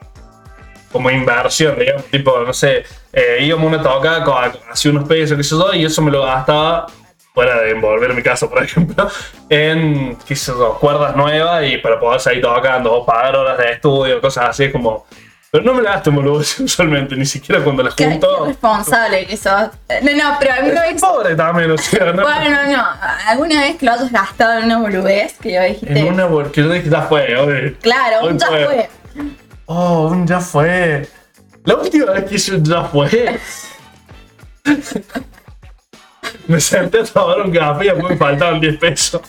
como 0.92 1.10
inversión, 1.10 1.76
digamos. 1.78 2.04
Tipo, 2.04 2.38
no 2.40 2.52
sé, 2.52 2.84
eh, 3.12 3.38
íbamos 3.40 3.66
una 3.66 3.82
toca 3.82 4.22
con 4.22 4.36
así 4.70 4.88
unos 4.88 5.08
pesos, 5.08 5.36
qué 5.36 5.42
sé 5.42 5.56
yo, 5.56 5.72
y 5.74 5.84
eso 5.84 6.00
me 6.02 6.10
lo 6.10 6.22
gastaba, 6.24 6.86
fuera 7.34 7.60
de 7.62 7.70
envolver 7.72 8.14
mi 8.14 8.22
casa, 8.22 8.48
por 8.48 8.62
ejemplo, 8.62 9.08
en, 9.48 10.16
qué 10.26 10.36
sé 10.36 10.52
cuerdas 10.80 11.16
nuevas 11.16 11.64
y 11.66 11.78
para 11.78 11.98
poder 11.98 12.20
seguir 12.20 12.42
tocando 12.42 12.92
o 12.92 13.04
pagar 13.04 13.34
horas 13.36 13.58
de 13.58 13.72
estudio, 13.72 14.20
cosas 14.20 14.50
así, 14.50 14.70
como. 14.70 15.04
Pero 15.54 15.66
no 15.66 15.74
me 15.74 15.82
las 15.82 15.94
gasto 15.94 16.10
en 16.10 16.16
boludeces 16.16 16.58
usualmente, 16.58 17.14
ni 17.14 17.24
siquiera 17.24 17.62
cuando 17.62 17.84
las 17.84 17.94
qué, 17.94 18.06
junto. 18.06 18.26
qué 18.40 18.48
responsable 18.48 19.24
que 19.24 19.36
sos. 19.36 19.70
No, 20.02 20.12
no, 20.12 20.36
pero 20.40 20.52
alguna 20.52 20.82
vez. 20.82 21.00
Pobre 21.00 21.36
también, 21.36 21.70
o 21.70 21.78
sea, 21.78 22.12
¿no? 22.12 22.22
Bueno, 22.24 22.76
no, 22.76 22.84
alguna 23.24 23.60
vez 23.60 23.76
que 23.76 23.86
lo 23.86 23.92
hayas 23.92 24.10
gastado 24.10 24.58
en 24.58 24.64
una 24.64 24.78
boludez 24.80 25.38
que 25.38 25.52
yo 25.52 25.62
dijiste. 25.62 25.96
En 25.96 26.12
una 26.12 26.26
porque 26.26 26.60
yo 26.60 26.68
dije, 26.70 26.90
ya 26.90 27.02
fue, 27.02 27.36
hoy. 27.36 27.76
Claro, 27.80 28.26
hoy 28.26 28.36
ya 28.36 28.46
fue. 28.48 28.90
Oh, 29.66 30.08
un 30.08 30.26
ya 30.26 30.40
fue. 30.40 31.08
La 31.62 31.76
última 31.76 32.10
vez 32.10 32.24
que 32.24 32.34
hice 32.34 32.56
un 32.56 32.64
ya 32.64 32.82
fue. 32.86 33.38
me 36.48 36.60
senté 36.60 36.98
a 36.98 37.04
tomar 37.04 37.42
un 37.42 37.52
café 37.52 37.84
y 37.84 37.88
después 37.90 38.10
me 38.10 38.16
faltaban 38.16 38.58
10 38.58 38.76
pesos. 38.78 39.22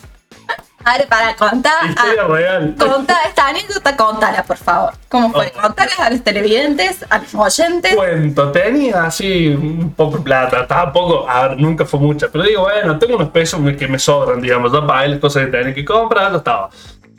A 0.86 0.98
ver, 1.00 1.08
para 1.08 1.36
contar. 1.36 1.88
Historia 1.90 2.22
ah, 2.22 2.28
real. 2.28 2.76
Conta 2.78 3.18
esta 3.28 3.48
anécdota, 3.48 3.98
contala, 3.98 4.44
por 4.44 4.58
favor. 4.58 4.94
¿Cómo 5.10 5.32
fue? 5.32 5.52
Oh. 5.58 5.62
Contala 5.64 5.92
a 5.98 6.10
los 6.12 6.24
televidentes, 6.24 7.04
a 7.10 7.18
los 7.18 7.34
oyentes. 7.34 7.96
Cuento, 7.96 8.52
tenía 8.52 9.06
así 9.06 9.48
un 9.48 9.96
poco 9.96 10.18
de 10.18 10.24
plata, 10.24 10.68
tampoco, 10.68 11.28
a 11.28 11.48
ver, 11.48 11.58
nunca 11.58 11.86
fue 11.86 12.00
mucha, 12.00 12.28
pero 12.32 12.44
digo, 12.44 12.62
bueno, 12.62 13.00
tengo 13.00 13.16
unos 13.16 13.30
pesos 13.30 13.60
que 13.80 13.88
me 13.88 13.98
sobran, 13.98 14.40
digamos, 14.40 14.72
ya 14.72 14.86
pagué 14.86 15.08
las 15.08 15.20
cosas 15.20 15.46
que 15.46 15.52
tenía 15.52 15.74
que 15.74 15.84
comprar, 15.84 16.32
ya 16.32 16.38
estaba. 16.38 16.70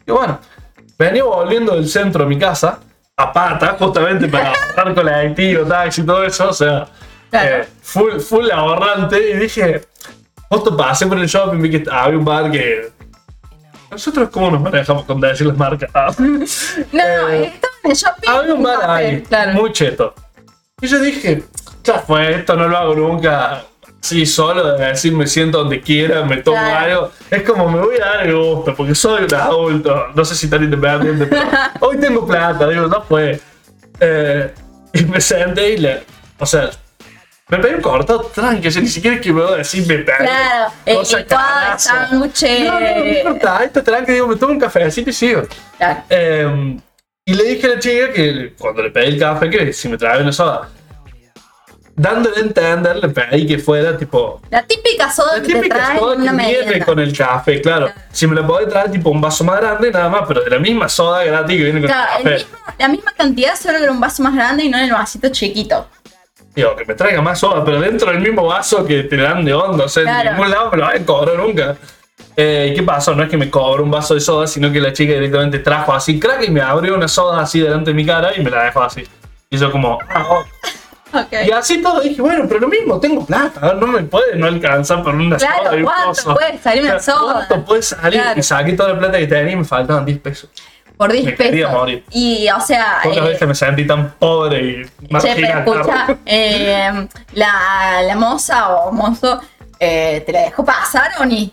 Y 0.07 0.13
bueno, 0.13 0.39
venía 0.97 1.25
volviendo 1.25 1.75
del 1.75 1.89
centro 1.89 2.23
a 2.23 2.27
mi 2.29 2.39
casa, 2.39 2.79
a 3.17 3.33
pata, 3.33 3.75
justamente 3.77 4.29
para 4.29 4.53
ahorrar 4.77 4.95
colectivo, 4.95 5.65
taxi 5.65 6.03
y 6.03 6.07
todo 6.07 6.23
eso, 6.23 6.51
o 6.51 6.53
sea, 6.53 6.87
Claro. 7.31 7.57
eh, 7.57 7.69
full, 7.83 8.21
full 8.21 8.49
ahorrante, 8.49 9.31
y 9.31 9.37
dije, 9.39 9.81
justo 10.49 10.77
pasé 10.77 11.05
por 11.09 11.19
el 11.19 11.27
shopping, 11.27 11.61
vi 11.61 11.71
que 11.71 11.91
había 11.91 12.17
un 12.17 12.25
bar 12.25 12.49
que... 12.53 12.95
Nosotros 13.91 14.29
cómo 14.31 14.51
nos 14.51 14.61
manejamos 14.61 15.05
con 15.05 15.21
decir 15.21 15.47
las 15.47 15.57
marcas. 15.57 15.91
Ah. 15.95 16.11
No, 16.19 17.29
Eh, 17.31 17.53
en 17.85 17.91
el 17.91 17.97
shopping. 17.97 18.29
Había 18.29 18.55
un 18.55 18.63
bar 18.63 18.91
ahí, 18.91 19.23
Claro. 19.23 19.53
muy 19.53 19.73
cheto. 19.73 20.15
Y 20.81 20.87
yo 20.89 20.99
dije, 21.01 21.45
ya 21.85 21.99
fue, 22.01 22.35
esto 22.35 22.55
no 22.57 22.69
lo 22.69 22.77
hago 22.77 22.95
nunca 22.95 23.63
así 24.03 24.27
solo, 24.27 24.77
de 24.77 24.85
decir 24.87 25.13
me 25.13 25.27
siento 25.27 25.59
donde 25.59 25.81
quiera, 25.81 26.23
me 26.25 26.37
tomo 26.39 26.57
Claro. 26.59 26.85
algo. 26.95 27.13
Es 27.31 27.43
como 27.43 27.69
me 27.71 27.81
voy 27.81 27.97
a 27.97 28.05
dar 28.07 28.27
el 28.27 28.37
gusto, 28.37 28.75
porque 28.75 28.95
soy 28.95 29.25
un 29.25 29.35
adulto, 29.35 30.07
no 30.15 30.25
sé 30.25 30.35
si 30.35 30.49
tan 30.51 30.63
independiente, 30.65 31.27
pero 31.27 31.43
hoy 31.81 31.97
tengo 31.99 32.27
plata, 32.27 32.69
digo, 32.69 32.87
no 32.87 33.03
fue. 33.03 33.41
Eh, 34.01 34.53
y 34.93 35.05
me 35.05 35.21
senté 35.21 35.71
y 35.75 35.79
le, 35.79 36.05
o 36.39 36.47
sea, 36.47 36.71
me 37.49 37.59
pedí 37.59 37.75
un 37.75 37.81
cortado 37.81 38.23
tranqui, 38.35 38.69
o 38.69 38.71
sea, 38.71 38.83
ni 38.83 38.89
siquiera 38.89 39.17
es 39.17 39.23
que 39.23 39.33
me 39.33 39.43
voy 39.43 39.53
a 39.55 39.57
decir 39.59 39.87
me 39.87 39.99
pedí. 39.99 40.17
Claro, 40.17 40.73
el 40.85 40.99
licuado 41.03 41.79
sándwich. 41.79 42.43
No, 42.65 42.81
no, 42.81 42.81
no 42.81 43.07
importa, 43.07 43.65
esto 43.65 43.83
tranqui, 43.83 44.13
digo, 44.13 44.27
me 44.27 44.37
tomo 44.37 44.53
un 44.53 44.61
cafecito 44.61 45.11
y 45.11 45.13
sigo. 45.13 45.43
Claro. 45.79 46.03
Eh, 46.11 46.77
y 47.25 47.35
le 47.35 47.43
dije 47.45 47.67
a 47.67 47.71
la 47.71 47.79
chica 47.79 48.13
que 48.13 48.55
cuando 48.59 48.83
le 48.83 48.91
pedí 48.91 49.07
el 49.15 49.19
café, 49.19 49.49
que 49.51 49.73
si 49.73 49.89
me 49.89 49.97
traía 49.97 50.23
una 50.23 50.33
soda. 50.33 50.69
Dándole 51.99 52.37
a 52.37 52.41
entender, 52.41 52.97
le 52.97 53.09
pedí 53.09 53.47
que 53.47 53.59
fuera 53.59 53.97
tipo. 53.97 54.43
La 54.51 54.63
típica 54.63 55.11
soda 55.11 55.37
La 55.39 55.43
que 55.43 55.47
te 55.49 55.55
típica 55.55 55.77
traen 55.77 55.99
soda 55.99 56.17
una 56.17 56.37
que 56.37 56.47
viene 56.63 56.85
con 56.85 56.99
el 56.99 57.17
café, 57.17 57.61
claro. 57.63 57.91
Si 58.13 58.27
me 58.27 58.35
la 58.39 58.47
podés 58.47 58.69
traer 58.69 58.91
tipo 58.91 59.09
un 59.09 59.19
vaso 59.21 59.45
más 59.45 59.59
grande, 59.61 59.91
nada 59.91 60.11
más, 60.11 60.23
pero 60.29 60.43
de 60.43 60.51
la 60.51 60.59
misma 60.59 60.91
soda 60.91 61.25
gratis 61.25 61.57
que 61.57 61.65
viene 61.65 61.81
con 61.81 61.89
Claro, 61.89 62.11
el 62.13 62.19
el 62.19 62.33
café. 62.33 62.45
mismo- 62.45 62.59
la 62.79 62.89
misma 62.89 63.13
cantidad, 63.17 63.55
solo 63.57 63.79
que 63.79 63.85
en 63.85 63.91
un 63.91 64.01
vaso 64.01 64.23
más 64.23 64.35
grande 64.35 64.65
y 64.65 64.69
no 64.69 64.77
en 64.77 64.85
el 64.85 64.93
vasito 64.93 65.29
chiquito. 65.31 65.89
Digo, 66.57 66.75
que 66.75 66.85
me 66.87 66.95
traiga 66.95 67.21
más 67.23 67.39
soda, 67.39 67.63
pero 67.65 67.79
dentro 67.81 68.11
del 68.11 68.21
mismo 68.21 68.47
vaso 68.47 68.85
que 68.85 69.03
te 69.05 69.17
dan 69.19 69.45
de 69.45 69.53
onda, 69.55 69.85
o 69.85 69.89
sea, 69.89 70.03
Claro. 70.05 70.31
en 70.31 70.35
ningún 70.37 70.51
lado 70.51 70.71
me 70.71 70.79
lo 70.79 70.85
van 70.85 71.03
a 71.03 71.05
cobrar 71.07 71.37
nunca. 71.37 71.77
Eh, 72.35 72.71
¿y 72.73 72.75
¿Qué 72.75 72.83
pasó? 72.83 73.15
No 73.15 73.23
es 73.23 73.29
que 73.31 73.37
me 73.37 73.51
cobró 73.51 73.83
un 73.85 73.91
vaso 73.91 74.15
de 74.15 74.21
soda, 74.21 74.47
sino 74.47 74.73
que 74.73 74.81
la 74.81 74.93
chica 74.93 75.13
directamente 75.13 75.59
trajo 75.59 75.93
así, 75.95 76.19
crack, 76.19 76.45
y 76.45 76.51
me 76.51 76.61
abrió 76.63 76.95
una 76.95 77.09
soda 77.09 77.43
así 77.43 77.61
delante 77.61 77.91
de 77.91 77.95
mi 77.95 78.05
cara 78.07 78.35
y 78.37 78.43
me 78.43 78.51
la 78.51 78.65
dejó 78.65 78.83
así. 78.83 79.05
Y 79.51 79.59
yo 79.59 79.71
como, 79.71 79.99
ah, 80.09 80.27
oh. 80.31 80.45
Y 81.47 81.51
así 81.51 81.81
todo 81.81 82.01
dije, 82.01 82.21
bueno, 82.21 82.45
pero 82.49 82.61
lo 82.61 82.69
mismo, 82.69 82.99
tengo 83.01 83.25
plata, 83.25 83.75
no 83.75 83.87
me 83.87 84.03
puede 84.03 84.37
no 84.37 84.47
alcanzar 84.47 85.03
por 85.03 85.15
una 85.15 85.37
Claro, 85.37 85.65
soda 85.65 85.77
y 85.77 85.81
un 85.81 85.85
¿cuánto 85.85 86.35
puede 86.35 86.59
salir 86.59 86.83
una 86.85 86.99
soda? 87.01 87.47
¿Cuánto 87.49 87.65
puede 87.67 87.83
salir? 87.83 88.21
Claro. 88.21 88.41
Y 88.41 88.43
saqué 88.43 88.73
toda 88.73 88.89
la 88.95 88.99
plata 88.99 89.19
que 89.19 89.27
tenía 89.27 89.53
y 89.53 89.57
me 89.57 89.65
faltaban 89.65 90.05
10 90.05 90.19
pesos. 90.19 90.51
Por 90.97 91.13
10 91.13 91.25
me 91.25 91.35
quería 91.35 91.67
pesos. 91.67 91.81
morir. 91.81 92.05
Y, 92.11 92.49
o 92.51 92.61
sea, 92.61 93.01
Pocas 93.03 93.19
eh, 93.19 93.29
veces 93.29 93.49
me 93.49 93.55
sentí 93.55 93.87
tan 93.87 94.13
pobre 94.13 94.59
y 95.09 95.13
marginal. 95.13 95.65
escucha, 95.67 96.17
eh, 96.25 97.09
la, 97.35 98.03
la 98.03 98.17
moza 98.17 98.69
o 98.77 98.93
mozo, 98.93 99.41
eh, 99.79 100.23
¿te 100.25 100.33
la 100.33 100.41
dejó 100.43 100.65
pasar 100.65 101.11
o 101.21 101.25
ni? 101.27 101.53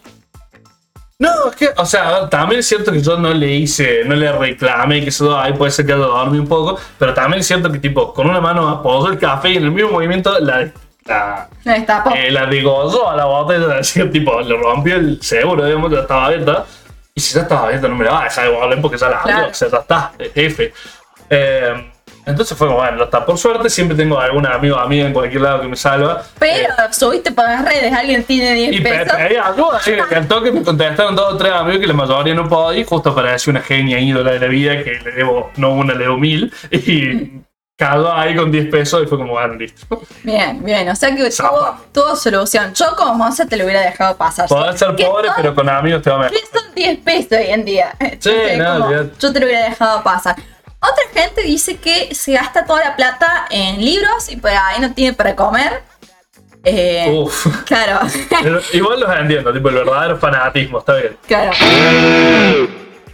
No, 1.19 1.29
es 1.49 1.55
que, 1.55 1.69
o 1.77 1.85
sea, 1.85 2.27
también 2.29 2.59
es 2.59 2.67
cierto 2.67 2.91
que 2.91 3.01
yo 3.01 3.17
no 3.17 3.33
le 3.33 3.49
hice, 3.53 4.03
no 4.05 4.15
le 4.15 4.31
reclamé 4.31 5.01
que 5.01 5.09
eso 5.09 5.39
ahí 5.39 5.53
puede 5.53 5.71
ser 5.71 5.85
que 5.85 5.93
haya 5.93 6.03
dormido 6.05 6.41
un 6.43 6.49
poco, 6.49 6.77
pero 6.97 7.13
también 7.13 7.39
es 7.39 7.47
cierto 7.47 7.71
que, 7.71 7.79
tipo, 7.79 8.13
con 8.13 8.29
una 8.29 8.41
mano 8.41 8.67
apoyó 8.67 9.09
el 9.11 9.19
café 9.19 9.49
y 9.51 9.57
en 9.57 9.63
el 9.63 9.71
mismo 9.71 9.91
movimiento 9.91 10.37
la, 10.39 10.69
la, 11.05 11.47
destapó. 11.63 12.11
eh, 12.15 12.29
la 12.31 12.45
degolló 12.47 13.09
a 13.09 13.15
la 13.15 13.25
botella, 13.25 13.77
así, 13.79 14.03
tipo, 14.11 14.41
le 14.41 14.57
rompió 14.57 14.95
el 14.95 15.21
seguro, 15.21 15.65
digamos, 15.65 15.91
ya 15.91 15.99
estaba 15.99 16.25
abierta. 16.25 16.65
Y 17.15 17.21
si 17.21 17.35
ya 17.35 17.41
estaba 17.41 17.65
abierta, 17.67 17.87
no 17.87 17.95
me 17.95 18.05
la 18.05 18.11
va 18.11 18.21
a 18.21 18.23
dejar 18.23 18.45
devolver 18.45 18.81
porque 18.81 18.97
ya 18.97 19.09
la 19.09 19.17
abrió, 19.17 19.35
Claro. 19.35 19.51
o 19.51 19.53
sea, 19.53 19.67
ya 19.69 19.77
está, 19.77 20.11
eh, 20.17 20.31
F. 20.33 20.73
Eh, 21.29 21.89
entonces 22.25 22.57
fue 22.57 22.67
como, 22.67 22.79
bueno, 22.79 22.97
ya 22.97 23.03
está. 23.03 23.23
Por 23.25 23.37
suerte 23.37 23.69
siempre 23.69 23.95
tengo 23.95 24.19
algún 24.19 24.47
amigo 24.47 24.77
o 24.77 24.79
amiga 24.79 25.05
en 25.05 25.13
cualquier 25.13 25.41
lado 25.41 25.61
que 25.61 25.67
me 25.67 25.75
salva. 25.75 26.23
pero 26.39 26.73
subiste 26.91 27.31
por 27.31 27.43
las 27.45 27.63
redes, 27.65 27.93
alguien 27.93 28.23
tiene 28.23 28.53
10 28.53 28.75
Y 28.75 28.81
pe- 28.81 28.89
pesos. 28.89 29.15
pedí 29.15 29.35
ayuda, 29.35 29.79
sí, 29.81 29.91
que 30.09 30.15
al 30.15 30.27
toque 30.27 30.51
me 30.51 30.63
contestaron 30.63 31.15
dos 31.15 31.33
o 31.33 31.37
tres 31.37 31.51
amigos 31.53 31.81
que 31.81 31.87
la 31.87 31.93
mayoría 31.93 32.33
no 32.33 32.47
podía, 32.49 32.79
y 32.79 32.83
justo 32.85 33.09
apareció 33.11 33.51
una 33.51 33.61
genia 33.61 33.99
ídola 33.99 34.31
de 34.31 34.39
la 34.39 34.47
vida 34.47 34.83
que 34.83 34.93
le 35.03 35.11
debo, 35.11 35.51
no 35.57 35.71
una, 35.73 35.93
le 35.93 35.99
debo 36.05 36.17
mil, 36.17 36.51
y 36.71 37.42
cagó 37.75 38.11
ahí 38.11 38.35
con 38.35 38.51
10 38.51 38.67
pesos 38.69 39.03
y 39.03 39.07
fue 39.07 39.17
como, 39.17 39.31
bueno, 39.33 39.55
listo. 39.55 40.01
Bien, 40.23 40.63
bien, 40.63 40.87
o 40.89 40.95
sea 40.95 41.09
que 41.09 41.15
tuvo, 41.17 41.31
Zapa. 41.31 41.79
tuvo 41.91 42.15
solución. 42.15 42.73
Yo 42.73 42.95
como 42.95 43.15
moza 43.15 43.45
te 43.45 43.57
lo 43.57 43.65
hubiera 43.65 43.81
dejado 43.81 44.15
pasar. 44.15 44.47
Podés 44.47 44.79
ser 44.79 44.95
¿Qué 44.95 45.05
pobre, 45.05 45.27
son- 45.27 45.35
pero 45.37 45.55
con 45.55 45.69
amigos 45.69 46.01
te 46.01 46.09
va 46.09 46.19
mejor. 46.19 46.31
¿Qué 46.37 46.43
son 46.59 46.73
10 46.75 46.99
pesos 46.99 47.31
hoy 47.31 47.45
en 47.49 47.65
día? 47.65 47.93
Entonces, 47.99 48.57
no, 48.57 48.79
como, 48.79 48.91
yo 49.19 49.33
te 49.33 49.39
lo 49.39 49.45
hubiera 49.45 49.69
dejado 49.69 50.03
pasar. 50.03 50.35
Otra 50.79 51.21
gente 51.21 51.41
dice 51.43 51.77
que 51.77 52.13
se 52.13 52.33
gasta 52.33 52.65
toda 52.65 52.83
la 52.83 52.95
plata 52.95 53.45
en 53.49 53.83
libros 53.83 54.29
y 54.29 54.35
pues 54.37 54.53
ahí 54.53 54.81
no 54.81 54.93
tiene 54.93 55.13
para 55.13 55.35
comer. 55.35 55.81
Eh, 56.65 57.09
Uf. 57.11 57.45
Claro, 57.65 57.99
igual 58.71 58.99
los 58.99 59.09
entiendo, 59.17 59.51
tipo 59.51 59.69
el 59.69 59.75
verdadero 59.75 60.17
fanatismo, 60.17 60.79
está 60.79 60.95
bien. 60.95 61.17
claro, 61.27 61.51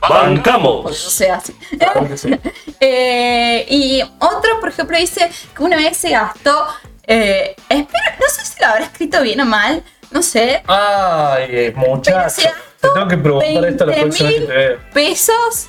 Bancamos. 0.07 1.19
así. 1.21 1.53
Claro 1.77 2.07
que 2.07 2.17
sí. 2.17 2.29
Eh, 2.81 3.65
y 3.69 4.01
otro, 4.19 4.59
por 4.61 4.69
ejemplo, 4.69 4.97
dice 4.97 5.29
que 5.55 5.63
una 5.63 5.75
vez 5.75 5.97
se 5.97 6.11
gastó, 6.11 6.65
eh, 7.05 7.53
espero, 7.67 8.03
no 8.19 8.25
sé 8.29 8.45
si 8.45 8.61
lo 8.61 8.67
habrá 8.67 8.85
escrito 8.85 9.21
bien 9.21 9.41
o 9.41 9.45
mal, 9.45 9.83
no 10.11 10.21
sé, 10.21 10.63
Ay, 10.65 11.43
eh, 11.49 11.73
pero 11.75 11.87
muchacho. 11.95 12.29
se 12.41 12.43
Te 12.79 12.87
tengo 12.93 13.07
que 13.09 13.17
preguntar 13.17 13.65
esto 13.65 13.85
la 13.85 13.95
próxima 13.95 14.29
vez 14.29 14.39
que 14.39 14.45
te 14.45 14.53
vea. 14.53 14.77
pesos 14.93 15.67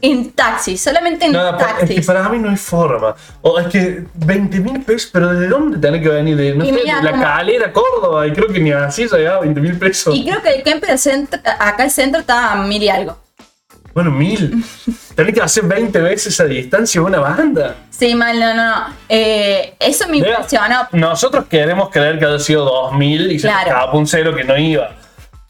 en 0.00 0.32
taxi, 0.32 0.78
solamente 0.78 1.26
en 1.26 1.32
No, 1.32 1.58
pa- 1.58 1.64
es 1.64 1.74
que 1.74 1.86
taxis. 1.88 2.06
para 2.06 2.26
mí 2.30 2.38
no 2.38 2.48
hay 2.48 2.56
forma. 2.56 3.14
O 3.42 3.58
es 3.58 3.66
que 3.68 4.04
20 4.14 4.58
mil 4.60 4.80
pesos, 4.82 5.10
pero 5.12 5.34
¿de 5.34 5.48
dónde 5.48 5.76
tiene 5.78 6.00
que 6.00 6.08
venir? 6.08 6.36
De, 6.36 6.54
no 6.54 6.64
Y 6.64 6.68
sé, 6.68 6.72
mira, 6.72 6.96
de 6.96 7.02
la 7.02 7.10
como- 7.10 7.22
calera, 7.22 7.72
Córdoba, 7.72 8.26
y 8.26 8.32
creo 8.32 8.48
que 8.48 8.60
ni 8.60 8.72
así 8.72 9.06
llegaba 9.06 9.40
20 9.40 9.60
mil 9.60 9.78
pesos. 9.78 10.14
Y 10.16 10.24
creo 10.26 10.40
que 10.42 10.48
el 10.54 10.62
Kemper 10.62 10.88
del 10.88 10.98
centro, 10.98 11.38
acá 11.58 11.84
el 11.84 11.90
centro 11.90 12.20
está 12.22 12.52
a 12.52 12.56
mil 12.56 12.82
y 12.82 12.88
algo. 12.88 13.18
Bueno, 13.96 14.10
mil. 14.10 14.62
Tenés 15.14 15.32
que 15.34 15.40
hacer 15.40 15.64
20 15.64 15.98
veces 16.02 16.26
esa 16.26 16.44
distancia 16.44 17.00
una 17.00 17.18
banda. 17.18 17.76
Sí, 17.88 18.14
mal, 18.14 18.38
no, 18.38 18.52
no, 18.52 18.66
no. 18.80 18.94
Eh, 19.08 19.74
eso 19.80 20.06
me 20.08 20.18
impresionó. 20.18 20.86
Nosotros 20.92 21.46
queremos 21.48 21.88
creer 21.88 22.18
que 22.18 22.26
haya 22.26 22.38
sido 22.38 22.66
2000 22.66 23.32
y 23.32 23.38
se 23.38 23.48
Claro. 23.48 23.68
escapó 23.70 23.96
un 23.96 24.06
cero 24.06 24.34
que 24.36 24.44
no 24.44 24.54
iba. 24.58 24.90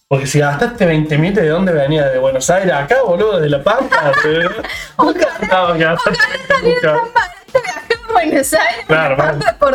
Porque 0.07 0.29
si 0.29 0.39
gastaste 0.39 0.87
20 0.87 1.19
mil, 1.19 1.35
¿de 1.35 1.49
dónde 1.49 1.73
venía? 1.73 2.07
¿De 2.07 2.19
Buenos 2.21 2.49
Aires 2.49 2.73
acá, 2.73 2.99
boludo? 3.05 3.41
¿De 3.41 3.49
La 3.51 3.65
Pampa? 3.65 4.13
¿De- 4.25 4.49
Nunca 4.97 5.27
estaba 5.43 5.77
que 5.77 5.83
gastaste 5.83 6.23
20 6.61 6.69
lucas. 6.69 7.01
Barato 7.13 7.61
viajar 7.65 7.83
a 8.09 8.13
Buenos 8.13 8.53
Aires 8.53 8.85
Claro, 8.87 9.17
por, 9.59 9.75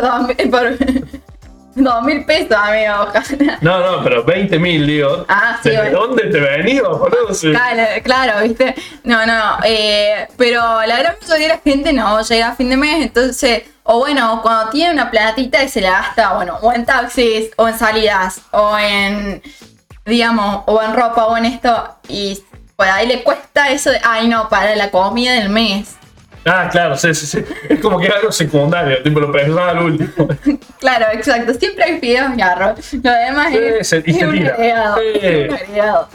dos 1.76 2.02
mil, 2.02 2.24
pesos, 2.24 2.52
amigo. 2.52 3.08
No, 3.60 3.78
no, 3.80 4.04
pero 4.04 4.24
20 4.24 4.58
mil, 4.58 4.86
digo. 4.86 5.24
Ah, 5.28 5.58
sí, 5.62 5.70
¿De 5.70 5.90
dónde 5.90 6.24
te 6.24 6.40
boludo? 6.82 7.34
Sí. 7.34 7.52
Claro, 7.62 8.02
claro, 8.02 8.42
viste. 8.42 8.74
No, 9.04 9.24
no, 9.24 9.58
eh, 9.64 10.28
pero 10.36 10.82
la 10.86 10.98
gran 10.98 11.16
mayoría 11.20 11.48
de 11.48 11.54
la 11.54 11.60
gente 11.60 11.92
no 11.92 12.20
llega 12.22 12.48
a 12.48 12.56
fin 12.56 12.68
de 12.70 12.76
mes, 12.76 13.06
entonces, 13.06 13.62
o 13.84 13.98
bueno, 13.98 14.40
cuando 14.42 14.70
tiene 14.70 14.92
una 14.92 15.10
platita 15.10 15.62
y 15.62 15.68
se 15.68 15.80
la 15.80 15.90
gasta, 15.90 16.34
bueno, 16.34 16.58
o 16.60 16.72
en 16.72 16.84
taxis, 16.84 17.50
o 17.56 17.68
en 17.68 17.78
salidas, 17.78 18.42
o 18.50 18.76
en, 18.78 19.42
digamos, 20.04 20.64
o 20.66 20.82
en 20.82 20.94
ropa, 20.94 21.26
o 21.26 21.36
en 21.36 21.46
esto, 21.46 21.96
y 22.08 22.42
por 22.76 22.86
ahí 22.86 23.06
le 23.06 23.22
cuesta 23.22 23.70
eso 23.70 23.90
de, 23.90 24.00
ay 24.04 24.28
no, 24.28 24.48
para 24.48 24.74
la 24.76 24.90
comida 24.90 25.32
del 25.32 25.48
mes. 25.48 25.96
Ah, 26.44 26.68
claro, 26.70 26.96
sí, 26.96 27.14
sí, 27.14 27.26
sí. 27.26 27.44
Es 27.68 27.78
como 27.80 27.98
que 28.00 28.08
es 28.08 28.14
algo 28.14 28.32
secundario, 28.32 29.02
tipo 29.02 29.20
lo 29.20 29.30
pensaba 29.30 29.70
al 29.70 29.78
último. 29.78 30.28
Claro, 30.80 31.06
exacto, 31.12 31.54
siempre 31.54 31.84
hay 31.84 32.00
fideos 32.00 32.36
y 32.36 32.42
arroz. 32.42 32.92
Lo 32.94 33.12
demás 33.12 33.48
Sí, 33.52 33.58
es, 33.58 33.88
se- 33.88 34.02
es 34.04 34.16
se 34.16 34.26
un 34.26 34.34
agregado, 34.48 34.96
Sí. 34.96 35.18
es 35.22 35.48
un 35.48 35.54
agregado. 35.54 36.08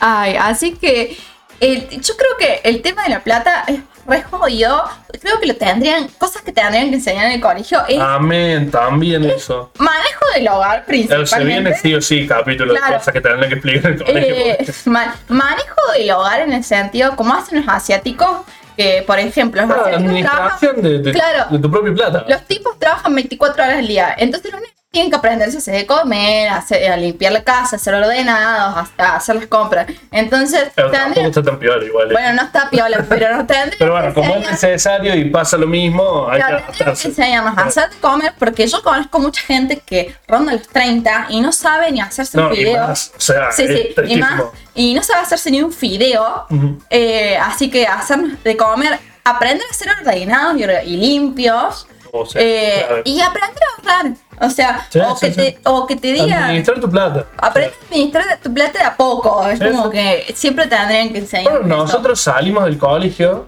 Ay, 0.00 0.36
así 0.38 0.74
que 0.74 1.16
el- 1.60 1.88
yo 1.88 2.14
creo 2.16 2.36
que 2.38 2.60
el 2.68 2.82
tema 2.82 3.04
de 3.04 3.08
la 3.10 3.20
plata 3.20 3.64
es 3.66 3.80
re 4.06 4.22
jodido. 4.22 4.84
Creo 5.22 5.40
que 5.40 5.46
lo 5.46 5.56
tendrían, 5.56 6.08
cosas 6.18 6.42
que 6.42 6.52
tendrían 6.52 6.90
que 6.90 6.96
enseñar 6.96 7.24
en 7.26 7.32
el 7.32 7.40
colegio 7.40 7.82
es 7.88 7.98
Amén, 7.98 8.70
también 8.70 9.24
eso. 9.24 9.72
manejo 9.78 10.24
del 10.34 10.48
hogar 10.48 10.84
Pero 10.86 11.24
se 11.26 11.42
viene 11.42 11.70
principalmente. 11.70 11.78
sí 11.80 11.94
o 11.94 12.02
sí 12.02 12.26
capítulo 12.26 12.74
Claro. 12.74 12.92
de 12.92 12.98
cosas 12.98 13.14
que 13.14 13.20
tendrán 13.22 13.48
que 13.48 13.54
explicar 13.54 13.92
en 13.92 13.98
el 13.98 14.04
colegio. 14.04 14.34
Eh, 14.34 14.66
ma- 14.84 15.16
manejo 15.28 15.76
del 15.96 16.10
hogar 16.10 16.40
en 16.40 16.52
el 16.52 16.64
sentido, 16.64 17.16
como 17.16 17.32
hacen 17.34 17.60
los 17.64 17.68
asiáticos, 17.74 18.42
que 18.76 19.02
por 19.06 19.18
ejemplo, 19.18 19.62
los 19.66 19.70
Ah, 19.76 19.80
asiáticos 19.80 20.20
trabajan 20.20 20.44
administración 20.70 20.82
de, 20.82 20.98
de- 21.00 21.12
Claro. 21.12 21.46
de 21.50 21.58
tu 21.58 21.70
propia 21.70 21.94
plata. 21.94 22.24
Los 22.28 22.42
tipos 22.42 22.78
trabajan 22.78 23.14
24 23.14 23.62
horas 23.64 23.78
al 23.78 23.86
día. 23.86 24.14
Entonces 24.18 24.52
los 24.52 24.60
tienen 24.94 25.10
que 25.10 25.16
aprenderse 25.18 25.56
a 25.56 25.58
hacer 25.58 25.74
de 25.74 25.86
comer, 25.86 26.48
a, 26.48 26.56
hacer- 26.56 26.90
a 26.90 26.96
limpiar 26.96 27.32
la 27.34 27.44
casa, 27.44 27.76
a 27.76 27.78
hacer 27.78 27.92
ordenados, 27.94 28.88
a, 28.96 29.02
a 29.04 29.16
hacer 29.16 29.34
las 29.36 29.46
compras. 29.48 29.86
Entonces, 30.10 30.70
Pero 30.74 30.88
está 30.88 31.42
tan 31.42 31.58
peor 31.58 31.82
igual. 31.84 32.10
¿eh? 32.10 32.14
bueno, 32.14 32.32
no 32.32 32.42
está 32.42 32.70
piola, 32.70 33.04
pero 33.08 33.36
no 33.36 33.46
tendría 33.46 33.76
Pero 33.78 33.92
bueno, 33.92 34.14
como 34.14 34.34
es 34.36 34.50
necesario 34.50 35.14
y 35.14 35.24
pasa 35.30 35.58
lo 35.58 35.66
mismo, 35.66 36.28
hay 36.30 36.40
que 36.78 36.84
enseñarnos 37.08 37.58
a 37.58 37.62
hacer 37.66 37.90
de 37.90 37.96
comer 37.98 38.32
porque 38.38 38.66
yo 38.66 38.82
conozco 38.82 39.18
mucha 39.18 39.42
gente 39.42 39.80
que 39.84 40.14
ronda 40.26 40.52
los 40.54 40.66
30 40.68 41.26
y 41.28 41.40
no 41.40 41.52
sabe 41.52 41.92
ni 41.92 42.00
hacerse 42.00 42.38
No, 42.38 42.46
un 42.48 42.52
y 42.54 42.56
fideo. 42.56 42.86
más, 42.86 43.12
o 43.16 43.20
sea, 43.20 43.52
Sí, 43.52 43.66
sí, 43.66 43.94
y 44.06 44.16
más. 44.16 44.42
Y 44.74 44.94
no 44.94 45.02
sabe 45.02 45.20
hacerse 45.22 45.50
ni 45.50 45.60
un 45.62 45.72
fideo. 45.72 46.46
Eh, 46.90 47.36
así 47.36 47.70
que 47.70 47.86
hacernos 47.86 48.42
de 48.42 48.56
comer, 48.56 48.98
aprender 49.24 49.66
a 49.70 49.74
ser 49.74 49.88
ordenados 50.00 50.56
y, 50.86 50.96
limpios. 50.96 51.86
O 52.12 52.24
sea, 52.24 52.40
eh, 52.40 53.02
y 53.04 53.20
aprender 53.20 53.62
a 53.62 53.92
ahorrar. 53.92 54.12
O 54.44 54.50
sea, 54.50 54.86
Sí, 54.90 54.98
o, 54.98 55.16
sí, 55.16 55.26
que 55.26 55.32
sí. 55.32 55.36
Te, 55.36 55.58
o 55.64 55.86
que 55.86 55.96
te 55.96 56.12
digan. 56.12 56.44
Administrar 56.44 56.80
tu 56.80 56.90
plata. 56.90 57.26
Aprende 57.38 57.72
a 57.72 57.84
administrar 57.86 58.38
tu 58.42 58.52
plata 58.52 58.78
de 58.78 58.84
a 58.84 58.96
poco. 58.96 59.46
Es 59.48 59.60
como 59.60 59.90
que 59.90 60.32
siempre 60.34 60.66
tendrían 60.66 61.12
que 61.12 61.18
enseñar. 61.18 61.52
Bueno, 61.52 61.66
eso. 61.66 61.84
nosotros 61.84 62.20
salimos 62.20 62.64
del 62.64 62.78
colegio 62.78 63.46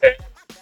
eh, 0.00 0.16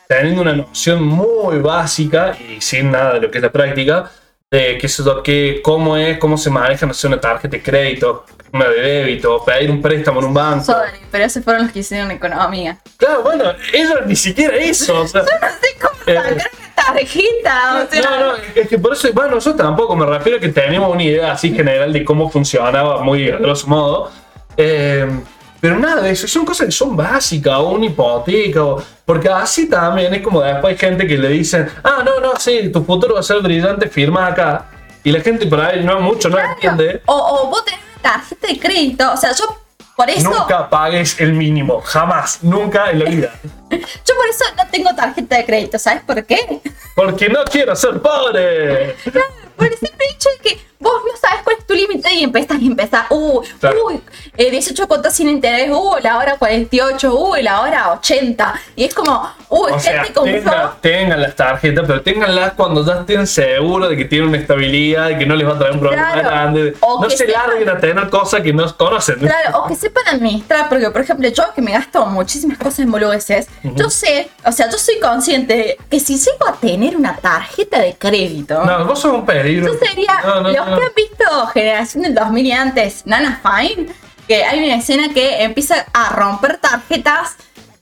teniendo 0.09 0.43
una 0.43 0.55
noción 0.55 1.05
muy 1.05 1.59
básica 1.59 2.37
y 2.39 2.61
sin 2.61 2.91
nada 2.91 3.15
de 3.15 3.21
lo 3.21 3.31
que 3.31 3.39
es 3.39 3.43
la 3.43 3.53
práctica 3.53 4.11
de 4.51 4.79
qué 4.79 4.89
sé 4.89 5.03
yo, 5.03 5.23
qué, 5.25 5.61
cómo 5.63 5.97
es, 5.97 6.19
cómo 6.19 6.39
se 6.39 6.51
maneja 6.51 6.87
no 6.87 6.95
sé, 6.95 7.09
una 7.09 7.21
tarjeta 7.21 7.57
de 7.57 7.63
crédito, 7.63 8.25
una 8.53 8.69
de 8.69 8.81
débito, 8.81 9.45
pedir 9.45 9.71
un 9.71 9.83
préstamo 9.83 10.21
en 10.21 10.27
un 10.27 10.35
banco. 10.35 10.65
Sorry, 10.65 11.01
pero 11.11 11.25
esos 11.25 11.43
fueron 11.43 11.65
los 11.65 11.73
que 11.73 11.81
hicieron 11.81 12.11
economía. 12.13 12.79
Claro, 12.97 13.23
bueno, 13.25 13.45
ellos 13.73 14.07
ni 14.07 14.15
siquiera 14.15 14.57
eso. 14.57 15.01
O 15.01 15.09
sea, 15.09 15.23
Yo 15.25 15.27
no 15.41 15.49
sé 15.49 15.67
cómo 15.81 15.95
Eh. 16.07 16.15
sacar 16.15 16.33
una 16.33 16.75
tarjeta. 16.77 17.85
O 17.85 17.91
sea, 17.93 18.03
no, 18.03 18.27
no, 18.27 18.33
es 18.55 18.69
que 18.69 18.79
por 18.79 18.93
eso, 18.93 19.13
bueno, 19.13 19.39
yo 19.41 19.55
tampoco 19.57 19.97
me 19.97 20.07
refiero 20.07 20.39
a 20.39 20.41
que 20.41 20.49
tenemos 20.51 20.93
una 20.93 21.03
idea 21.03 21.33
así 21.33 21.53
general 21.53 21.93
de 21.93 22.05
cómo 22.05 22.31
funcionaba 22.31 23.03
muy 23.03 23.29
a 23.29 23.39
grosso 23.39 23.67
modo. 23.67 24.13
Eh, 24.57 25.09
pero 25.67 25.81
nada 25.81 26.09
eso, 26.09 26.29
son 26.29 26.45
cosas 26.45 26.67
que 26.67 26.73
son 26.73 26.97
básicas, 26.97 27.55
o 27.55 27.71
una 27.71 27.87
hipoteca, 27.87 28.63
o- 28.65 28.81
porque 29.05 29.29
así 29.29 29.69
también 29.69 30.15
es 30.15 30.23
como 30.23 30.41
después 30.41 30.73
hay 30.75 30.79
gente 30.79 31.09
que 31.09 31.19
le 31.19 31.29
dicen, 31.31 31.69
ah, 31.83 32.05
no, 32.05 32.21
no, 32.21 32.37
sí, 32.39 32.69
tu 32.73 32.85
futuro 32.85 33.15
va 33.15 33.21
a 33.21 33.23
ser 33.25 33.41
brillante, 33.41 33.89
firma 33.89 34.29
acá. 34.29 34.67
Y 35.03 35.11
la 35.11 35.21
gente 35.21 35.45
por 35.49 35.61
ahí 35.61 35.83
no 35.83 35.99
mucho 36.01 36.29
no 36.29 36.39
entiende. 36.39 37.03
O, 37.07 37.15
o 37.17 37.51
vos 37.51 37.65
tenés 37.65 37.81
una 37.95 38.03
tarjeta 38.13 38.47
de 38.47 38.59
crédito. 38.61 39.13
O 39.13 39.17
sea, 39.17 39.33
yo 39.33 39.45
por 39.97 40.09
eso. 40.09 40.31
Nunca 40.31 40.71
pagues 40.71 41.21
el 41.21 41.33
mínimo, 41.33 41.81
jamás, 41.81 42.39
nunca 42.43 42.91
en 42.93 42.99
la 43.01 43.11
vida. 43.11 43.33
Yo 43.71 44.15
por 44.15 44.27
eso 44.31 44.45
no 44.57 44.65
tengo 44.71 44.95
tarjeta 44.95 45.37
de 45.39 45.45
crédito. 45.45 45.79
¿Sabes 45.81 46.03
por 46.05 46.25
qué? 46.25 46.61
Porque 46.95 47.29
no 47.29 47.43
quiero 47.45 47.75
ser 47.75 48.01
pobre. 48.01 48.95
Por 49.57 49.67
el 49.67 49.79
simple 49.79 50.07
hecho 50.11 50.29
de 50.43 50.49
que 50.51 50.67
vos 50.79 50.93
no 51.11 51.17
sabes 51.19 51.43
cuál 51.43 51.57
es 51.59 51.67
tu 51.67 51.75
límite 51.75 52.13
y 52.15 52.23
empezás 52.23 52.61
y 52.61 52.67
empezás. 52.67 53.07
Uh, 53.11 53.41
Claro. 53.61 53.77
uy, 53.87 54.01
eh, 54.37 54.51
18 54.51 54.87
cuotas 54.87 55.15
sin 55.15 55.29
interés. 55.29 55.71
Uh, 55.71 55.97
la 56.03 56.19
hora 56.19 56.37
48. 56.37 57.15
Uh, 57.15 57.37
la 57.43 57.61
hora 57.63 57.93
80. 57.95 58.55
Y 58.77 58.85
es 58.85 58.95
como, 58.95 59.13
uh, 59.49 59.65
O 59.75 59.79
sea, 59.81 60.05
tengan, 60.81 61.21
las 61.21 61.35
tarjetas, 61.35 61.85
pero 61.87 62.03
tenganlas 62.03 62.53
cuando 62.53 62.85
ya 62.85 63.01
estén 63.01 63.27
seguros 63.27 63.89
de 63.89 63.97
que 63.97 64.05
tienen 64.05 64.29
una 64.29 64.39
estabilidad, 64.39 65.09
de 65.09 65.19
que 65.19 65.27
no 65.27 65.35
les 65.35 65.49
va 65.49 65.55
a 65.55 65.59
traer 65.59 65.73
un 65.75 65.81
problema 65.81 66.13
Claro. 66.13 66.29
grande. 66.29 66.77
O 66.81 67.03
No 67.03 67.11
se 67.11 67.17
sepan- 67.27 67.33
larguen 67.49 67.69
a 67.71 67.79
tener 67.79 68.09
cosas 68.11 68.43
que 68.43 68.53
no 68.53 68.77
conocen. 68.77 69.17
Claro, 69.19 69.59
o 69.61 69.67
que 69.67 69.75
sepan 69.75 70.05
administrar, 70.09 70.69
porque 70.69 70.91
por 70.91 71.01
ejemplo 71.01 71.29
yo 71.29 71.43
que 71.55 71.63
me 71.63 71.73
gasto 71.73 72.05
muchísimas 72.07 72.59
cosas 72.59 72.81
en 72.81 72.93
boludeces, 72.93 73.49
yo 73.63 73.89
sé, 73.91 74.29
o 74.45 74.53
sea, 74.53 74.71
yo 74.71 74.79
soy 74.79 74.99
consciente 75.01 75.55
de 75.57 75.79
que 75.91 76.01
si 76.01 76.17
llego 76.19 76.47
a 76.47 76.53
tener 76.53 76.97
una 76.97 77.17
tarjeta 77.17 77.81
de 77.81 77.95
crédito, 77.95 78.63
No, 78.65 78.85
vos 78.85 79.01
sos 79.01 79.13
un 79.15 79.25
peligro. 79.47 79.73
yo 79.73 79.87
sería, 79.87 80.21
No, 80.25 80.41
no, 80.43 80.49
los 80.53 80.67
no. 80.69 80.77
que 80.79 80.83
han 80.85 80.93
visto 80.97 81.47
Generación 81.49 82.03
del 82.05 82.15
2000 82.15 82.47
y 82.47 82.53
antes, 82.53 83.03
Nana 83.07 83.41
Fine, 83.43 83.87
que 84.29 84.45
hay 84.45 84.65
una 84.65 84.75
escena 84.77 85.09
que 85.15 85.43
empieza 85.43 85.87
a 85.93 86.11
romper 86.11 86.57
tarjetas 86.59 87.37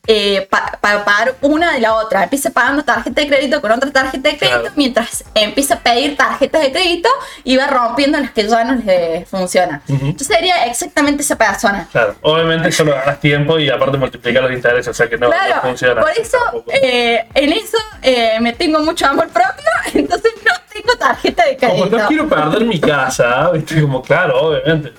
eh, 0.06 0.46
pa- 0.50 0.76
para 0.82 1.02
pagar 1.02 1.34
una 1.40 1.72
de 1.72 1.80
la 1.80 1.94
otra. 1.94 2.24
Empieza 2.24 2.50
pagando 2.50 2.84
tarjeta 2.84 3.22
de 3.22 3.26
crédito 3.26 3.62
con 3.62 3.72
otra 3.72 3.90
tarjeta 3.90 4.28
de 4.28 4.36
crédito, 4.36 4.60
Claro. 4.60 4.74
mientras 4.76 5.24
empieza 5.34 5.76
a 5.76 5.78
pedir 5.78 6.14
tarjetas 6.14 6.60
de 6.60 6.72
crédito 6.72 7.08
y 7.42 7.56
va 7.56 7.68
rompiendo 7.68 8.20
las 8.20 8.30
que 8.32 8.46
ya 8.46 8.64
no 8.64 8.74
le 8.84 9.24
funcionan. 9.24 9.80
Ujú. 9.88 10.14
Yo 10.14 10.24
sería 10.26 10.66
exactamente 10.66 11.22
esa 11.22 11.36
persona. 11.36 11.88
Claro, 11.90 12.16
obviamente 12.20 12.70
solo 12.70 12.90
ganas 12.94 13.18
tiempo 13.18 13.58
y 13.58 13.70
aparte 13.70 13.96
multiplicar 13.96 14.42
los 14.42 14.52
intereses, 14.52 14.88
o 14.88 14.92
sea 14.92 15.08
que 15.08 15.16
no, 15.16 15.30
claro, 15.30 15.56
no 15.56 15.62
funciona. 15.62 16.02
por 16.02 16.10
eso 16.10 16.36
eh, 16.82 17.24
en 17.34 17.52
eso 17.54 17.78
eh, 18.02 18.36
me 18.42 18.52
tengo 18.52 18.80
mucho 18.80 19.06
amor 19.06 19.28
propio, 19.30 19.64
entonces 19.94 20.32
no 20.44 20.52
tarjeta 20.98 21.44
de 21.46 21.56
Como 21.56 21.74
crédito. 21.74 21.98
no 21.98 22.06
quiero 22.08 22.28
perder 22.28 22.64
mi 22.64 22.80
casa, 22.80 23.50
¿viste? 23.50 23.80
Como, 23.82 24.02
claro, 24.02 24.40
obviamente. 24.48 24.92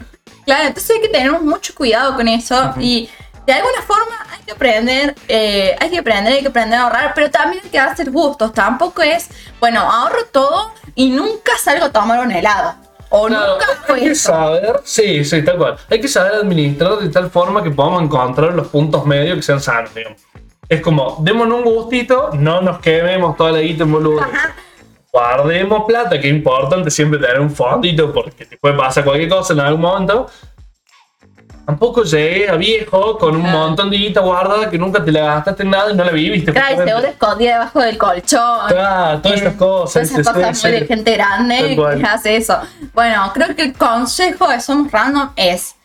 Claro, 0.45 0.67
entonces 0.67 0.89
hay 0.95 1.02
que 1.02 1.10
tener 1.10 1.32
mucho 1.41 1.74
cuidado 1.74 2.15
con 2.15 2.28
eso 2.28 2.74
y 2.80 3.10
de 3.48 3.54
alguna 3.54 3.82
forma 3.82 4.26
hay 4.32 4.43
que 4.45 4.52
aprender, 4.52 5.15
eh, 5.28 5.76
hay 5.80 5.89
que 5.89 6.00
aprender, 6.00 6.34
hay 6.34 6.41
que 6.41 6.48
aprender 6.48 6.80
a 6.80 6.84
ahorrar, 6.84 7.13
pero 7.15 7.30
también 7.32 7.62
hay 7.63 7.69
que 7.69 7.78
darse 7.78 8.04
gustos. 8.06 8.54
Tampoco 8.54 9.02
es, 9.02 9.30
bueno, 9.60 9.80
ahorro 9.82 10.26
todo 10.32 10.74
y 10.95 11.10
nunca 11.10 11.54
salgo 11.63 11.86
a 11.86 11.91
tomar 11.91 12.19
un 12.26 12.32
helado. 12.32 12.76
O 13.10 13.28
Claro, 13.28 13.54
nunca 13.54 13.65
hay 13.69 13.78
fue 13.88 14.00
que 14.02 14.12
eso. 14.12 14.30
saber, 14.32 14.82
sí, 14.84 15.24
sí, 15.24 15.41
tal 15.43 15.58
cual. 15.58 15.78
Hay 15.89 16.02
que 16.02 16.08
saber 16.08 16.34
administrar 16.36 16.98
de 16.98 17.10
tal 17.10 17.30
forma 17.30 17.63
que 17.63 17.71
podamos 17.71 18.02
encontrar 18.04 18.54
los 18.54 18.67
puntos 18.67 19.06
medios 19.06 19.38
que 19.38 19.43
sean 19.43 19.62
sanos, 19.62 19.93
digamos. 19.93 20.19
Es 20.67 20.82
como, 20.82 21.17
démonos 21.21 21.60
un 21.60 21.65
gustito, 21.76 22.32
no 22.34 22.62
nos 22.62 22.80
quememos 22.80 23.38
toda 23.38 23.52
la 23.52 23.60
guita 23.60 23.84
en 23.84 23.91
boludo. 23.91 24.21
Ajá. 24.21 24.56
Guardemos 25.15 25.86
plata, 25.88 26.19
que 26.19 26.28
es 26.28 26.36
importante 26.36 26.91
siempre 26.91 27.17
tener 27.17 27.39
un 27.39 27.49
fondito 27.49 28.12
porque 28.12 28.45
te 28.45 28.58
puede 28.58 28.75
pasar 28.75 29.06
cualquier 29.06 29.30
cosa 29.30 29.54
en 29.54 29.62
algún 29.62 29.80
momento. 29.80 30.30
Tampoco 31.65 32.04
llegué 32.04 32.49
a 32.49 32.56
viejo 32.58 33.17
con 33.17 33.38
un 33.38 33.41
Claro. 33.43 33.58
montón 33.60 33.89
de 33.89 33.95
guita 33.97 34.19
guardada 34.19 34.69
que 34.69 34.78
nunca 34.78 35.01
te 35.06 35.13
la 35.13 35.21
gastaste 35.36 35.63
en 35.63 35.69
nada 35.69 35.89
y 35.89 35.95
no 35.95 36.04
la 36.04 36.12
viviste. 36.12 36.51
Claro, 36.51 36.84
y 36.84 36.88
seguro 36.88 37.08
escondida 37.08 37.54
debajo 37.54 37.80
del 37.80 37.97
colchón. 37.97 38.67
Claro, 38.67 39.21
todas 39.21 39.41
esas 39.41 39.54
cosas. 39.56 39.93
Todas 39.93 40.12
esas 40.19 40.34
cosas 40.36 40.63
muy 40.63 40.71
de 40.73 40.86
gente 40.86 41.13
grande 41.13 41.75
que 41.97 42.04
hace 42.06 42.36
eso. 42.36 42.60
Bueno, 42.93 43.32
creo 43.34 43.56
que 43.56 43.62
el 43.63 43.73
consejo 43.73 44.49
de 44.49 44.60
Somos 44.60 44.91
Random 44.91 45.30
es 45.38 45.75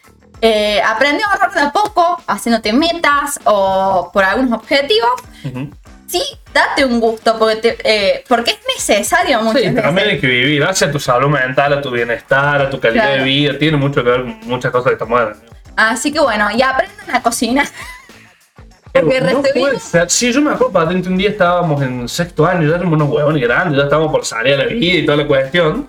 eh, 0.43 0.83
aprende 0.83 1.23
a 1.23 1.31
ahorrar 1.33 1.53
de 1.55 1.61
a 1.61 1.71
poco, 1.71 2.21
haciéndote 2.27 2.73
metas 2.73 3.39
o 3.45 4.11
por 4.13 4.25
algunos 4.25 4.59
objetivos. 4.59 5.11
Ujú. 5.45 5.71
Sí, 6.11 6.23
date 6.53 6.85
un 6.85 6.99
gusto 6.99 7.39
porque, 7.39 7.57
te- 7.57 7.79
eh, 7.85 8.25
porque 8.29 8.51
es 8.53 8.59
necesario 8.77 9.41
muchas 9.43 9.63
Sí, 9.63 9.69
veces. 9.69 9.83
también 9.83 10.09
hay 10.09 10.21
que 10.21 10.27
vivir 10.27 10.65
hacia 10.65 10.91
tu 10.91 10.99
salud 10.99 11.29
mental, 11.29 11.73
a 11.75 11.81
tu 11.81 11.91
bienestar, 11.91 12.61
a 12.63 12.69
tu 12.71 12.81
calidad 12.81 13.05
Claro. 13.05 13.19
de 13.23 13.25
vida. 13.29 13.59
Tiene 13.59 13.77
mucho 13.77 14.03
que 14.03 14.11
ver 14.11 14.23
con 14.23 14.41
muchas 14.41 14.73
cosas 14.73 14.89
que 14.89 14.95
estamos 14.95 15.21
hablando. 15.21 15.45
Así 15.77 16.13
que 16.13 16.19
bueno, 16.21 16.49
y 16.53 16.61
aprendan 16.63 17.15
a 17.15 17.23
cocinar. 17.23 17.67
Porque 18.93 19.21
no 19.21 19.27
recibimos- 19.41 19.53
puede 19.53 19.79
ser. 19.79 20.11
Sí, 20.11 20.33
yo 20.33 20.41
me 20.41 20.51
acuerdo, 20.51 20.73
patente, 20.73 21.09
un 21.09 21.17
día 21.17 21.31
estábamos 21.31 21.81
en 21.81 22.09
sexto 22.09 22.45
año, 22.45 22.69
ya 22.69 22.75
éramos 22.75 22.95
unos 22.95 23.09
huevones 23.09 23.41
grandes, 23.43 23.79
ya 23.79 23.85
estábamos 23.85 24.11
por 24.11 24.25
salir 24.25 24.55
a 24.55 24.59
la 24.59 24.65
vida 24.65 24.99
y 24.99 25.05
toda 25.07 25.19
la 25.19 25.27
cuestión. 25.29 25.89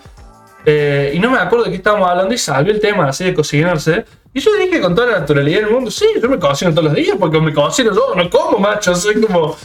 Eh, 0.65 1.11
y 1.15 1.19
no 1.19 1.31
me 1.31 1.39
acuerdo 1.39 1.65
de 1.65 1.71
qué 1.71 1.77
estábamos 1.77 2.07
hablando 2.07 2.31
y 2.31 2.37
salió 2.37 2.71
el 2.71 2.79
tema 2.79 3.07
así 3.07 3.23
de 3.23 3.33
cocinarse. 3.33 4.05
Y 4.33 4.39
yo 4.39 4.51
dije 4.55 4.79
con 4.79 4.95
toda 4.95 5.07
la 5.11 5.19
naturalidad 5.19 5.61
del 5.61 5.71
mundo, 5.71 5.91
sí, 5.91 6.05
yo 6.21 6.29
me 6.29 6.39
cocino 6.39 6.71
todos 6.71 6.85
los 6.85 6.93
días 6.93 7.17
porque 7.19 7.39
me 7.41 7.53
cocino 7.53 7.93
yo, 7.93 8.15
no 8.15 8.29
como, 8.29 8.59
macho, 8.59 8.95
soy 8.95 9.19
como 9.21 9.57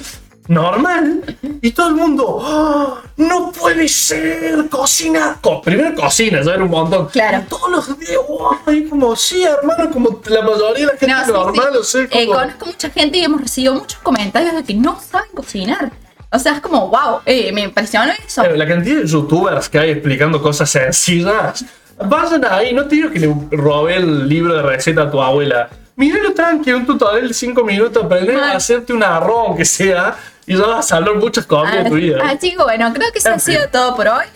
normal. 0.49 1.23
Y 1.61 1.71
todo 1.73 1.89
el 1.89 1.95
mundo, 1.95 2.41
"Ah, 2.43 3.03
no 3.17 3.53
puede 3.53 3.89
ser, 3.89 4.69
cocina. 4.69 5.39
Co- 5.41 5.61
primero 5.63 5.95
cocina, 5.95 6.41
ya 6.43 6.55
era 6.55 6.65
un 6.65 6.71
montón. 6.71 7.07
Claro. 7.09 7.43
Y 7.45 7.49
todos 7.49 7.71
los 7.71 7.99
días, 7.99 8.19
wow, 8.29 8.57
y 8.75 8.89
como, 8.89 9.15
sí, 9.17 9.45
hermano, 9.45 9.91
como 9.91 10.21
la 10.27 10.43
mayoría 10.43 10.87
de 10.87 10.93
la 10.93 10.99
gente 10.99 11.07
No, 11.09 11.25
sí, 11.25 11.33
normal, 11.33 11.69
sí. 11.73 11.79
o 11.79 11.85
sea, 11.85 12.03
Eh, 12.03 12.27
como... 12.27 12.39
conozco 12.41 12.67
mucha 12.67 12.91
gente 12.91 13.19
y 13.19 13.25
hemos 13.25 13.41
recibido 13.41 13.75
muchos 13.75 13.99
comentarios 14.01 14.55
de 14.55 14.65
que 14.65 14.75
no 14.75 14.99
saben 15.01 15.31
cocinar. 15.35 15.93
O 16.33 16.39
sea, 16.39 16.55
es 16.55 16.61
como, 16.61 16.89
wow, 16.89 17.21
eh, 17.25 17.53
me 17.53 17.63
impresionó 17.63 18.13
eso. 18.27 18.43
Pero 18.43 18.57
la 18.57 18.67
cantidad 18.67 19.01
de 19.01 19.07
youtubers 19.07 19.69
que 19.69 19.79
hay 19.79 19.91
explicando 19.91 20.41
cosas 20.43 20.69
sencillas. 20.71 21.65
Vayan 21.99 22.45
ahí, 22.45 22.73
no 22.75 22.87
te 22.87 22.97
digo 22.97 23.11
que 23.11 23.19
le 23.19 23.35
robé 23.51 23.97
el 23.97 24.29
libro 24.29 24.55
de 24.55 24.63
receta 24.63 25.03
a 25.03 25.11
tu 25.11 25.21
abuela. 25.21 25.69
Míralo 25.97 26.35
tranqui, 26.35 26.73
un 26.73 26.85
tutorial 26.85 27.29
de 27.29 27.35
5 27.35 27.65
minutos, 27.65 28.05
aprender 28.05 28.39
a 28.39 28.53
hacerte 28.53 28.93
un 28.93 29.03
arroz, 29.03 29.49
aunque 29.49 29.65
sea, 29.65 30.15
y 30.47 30.57
ya 30.57 30.67
vas 30.67 30.79
a 30.81 30.97
salvar 30.97 31.15
muchas 31.17 31.47
cosas 31.47 31.85
de 31.85 31.91
tu 31.91 31.95
vida. 31.95 32.19
Así 32.23 32.51
que 32.55 32.63
bueno, 32.63 32.93
creo 32.93 33.11
que 33.13 33.19
eso 33.19 33.29
En 33.29 33.35
ha 33.35 33.39
sido 33.39 33.69
todo 33.69 33.97
por 33.97 34.09
hoy. 34.09 34.27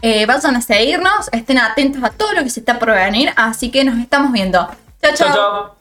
Eh, 0.00 0.24
vayan 0.24 0.56
a 0.56 0.62
seguirnos, 0.62 1.28
estén 1.30 1.58
atentos 1.58 2.02
a 2.02 2.08
todo 2.10 2.32
lo 2.32 2.42
que 2.42 2.48
se 2.48 2.60
está 2.60 2.78
por 2.78 2.90
venir, 2.90 3.30
así 3.36 3.70
que 3.70 3.84
nos 3.84 3.98
estamos 3.98 4.32
viendo. 4.32 4.58
chao. 4.58 4.76
Chao, 5.02 5.14
chao. 5.14 5.34
chao. 5.34 5.79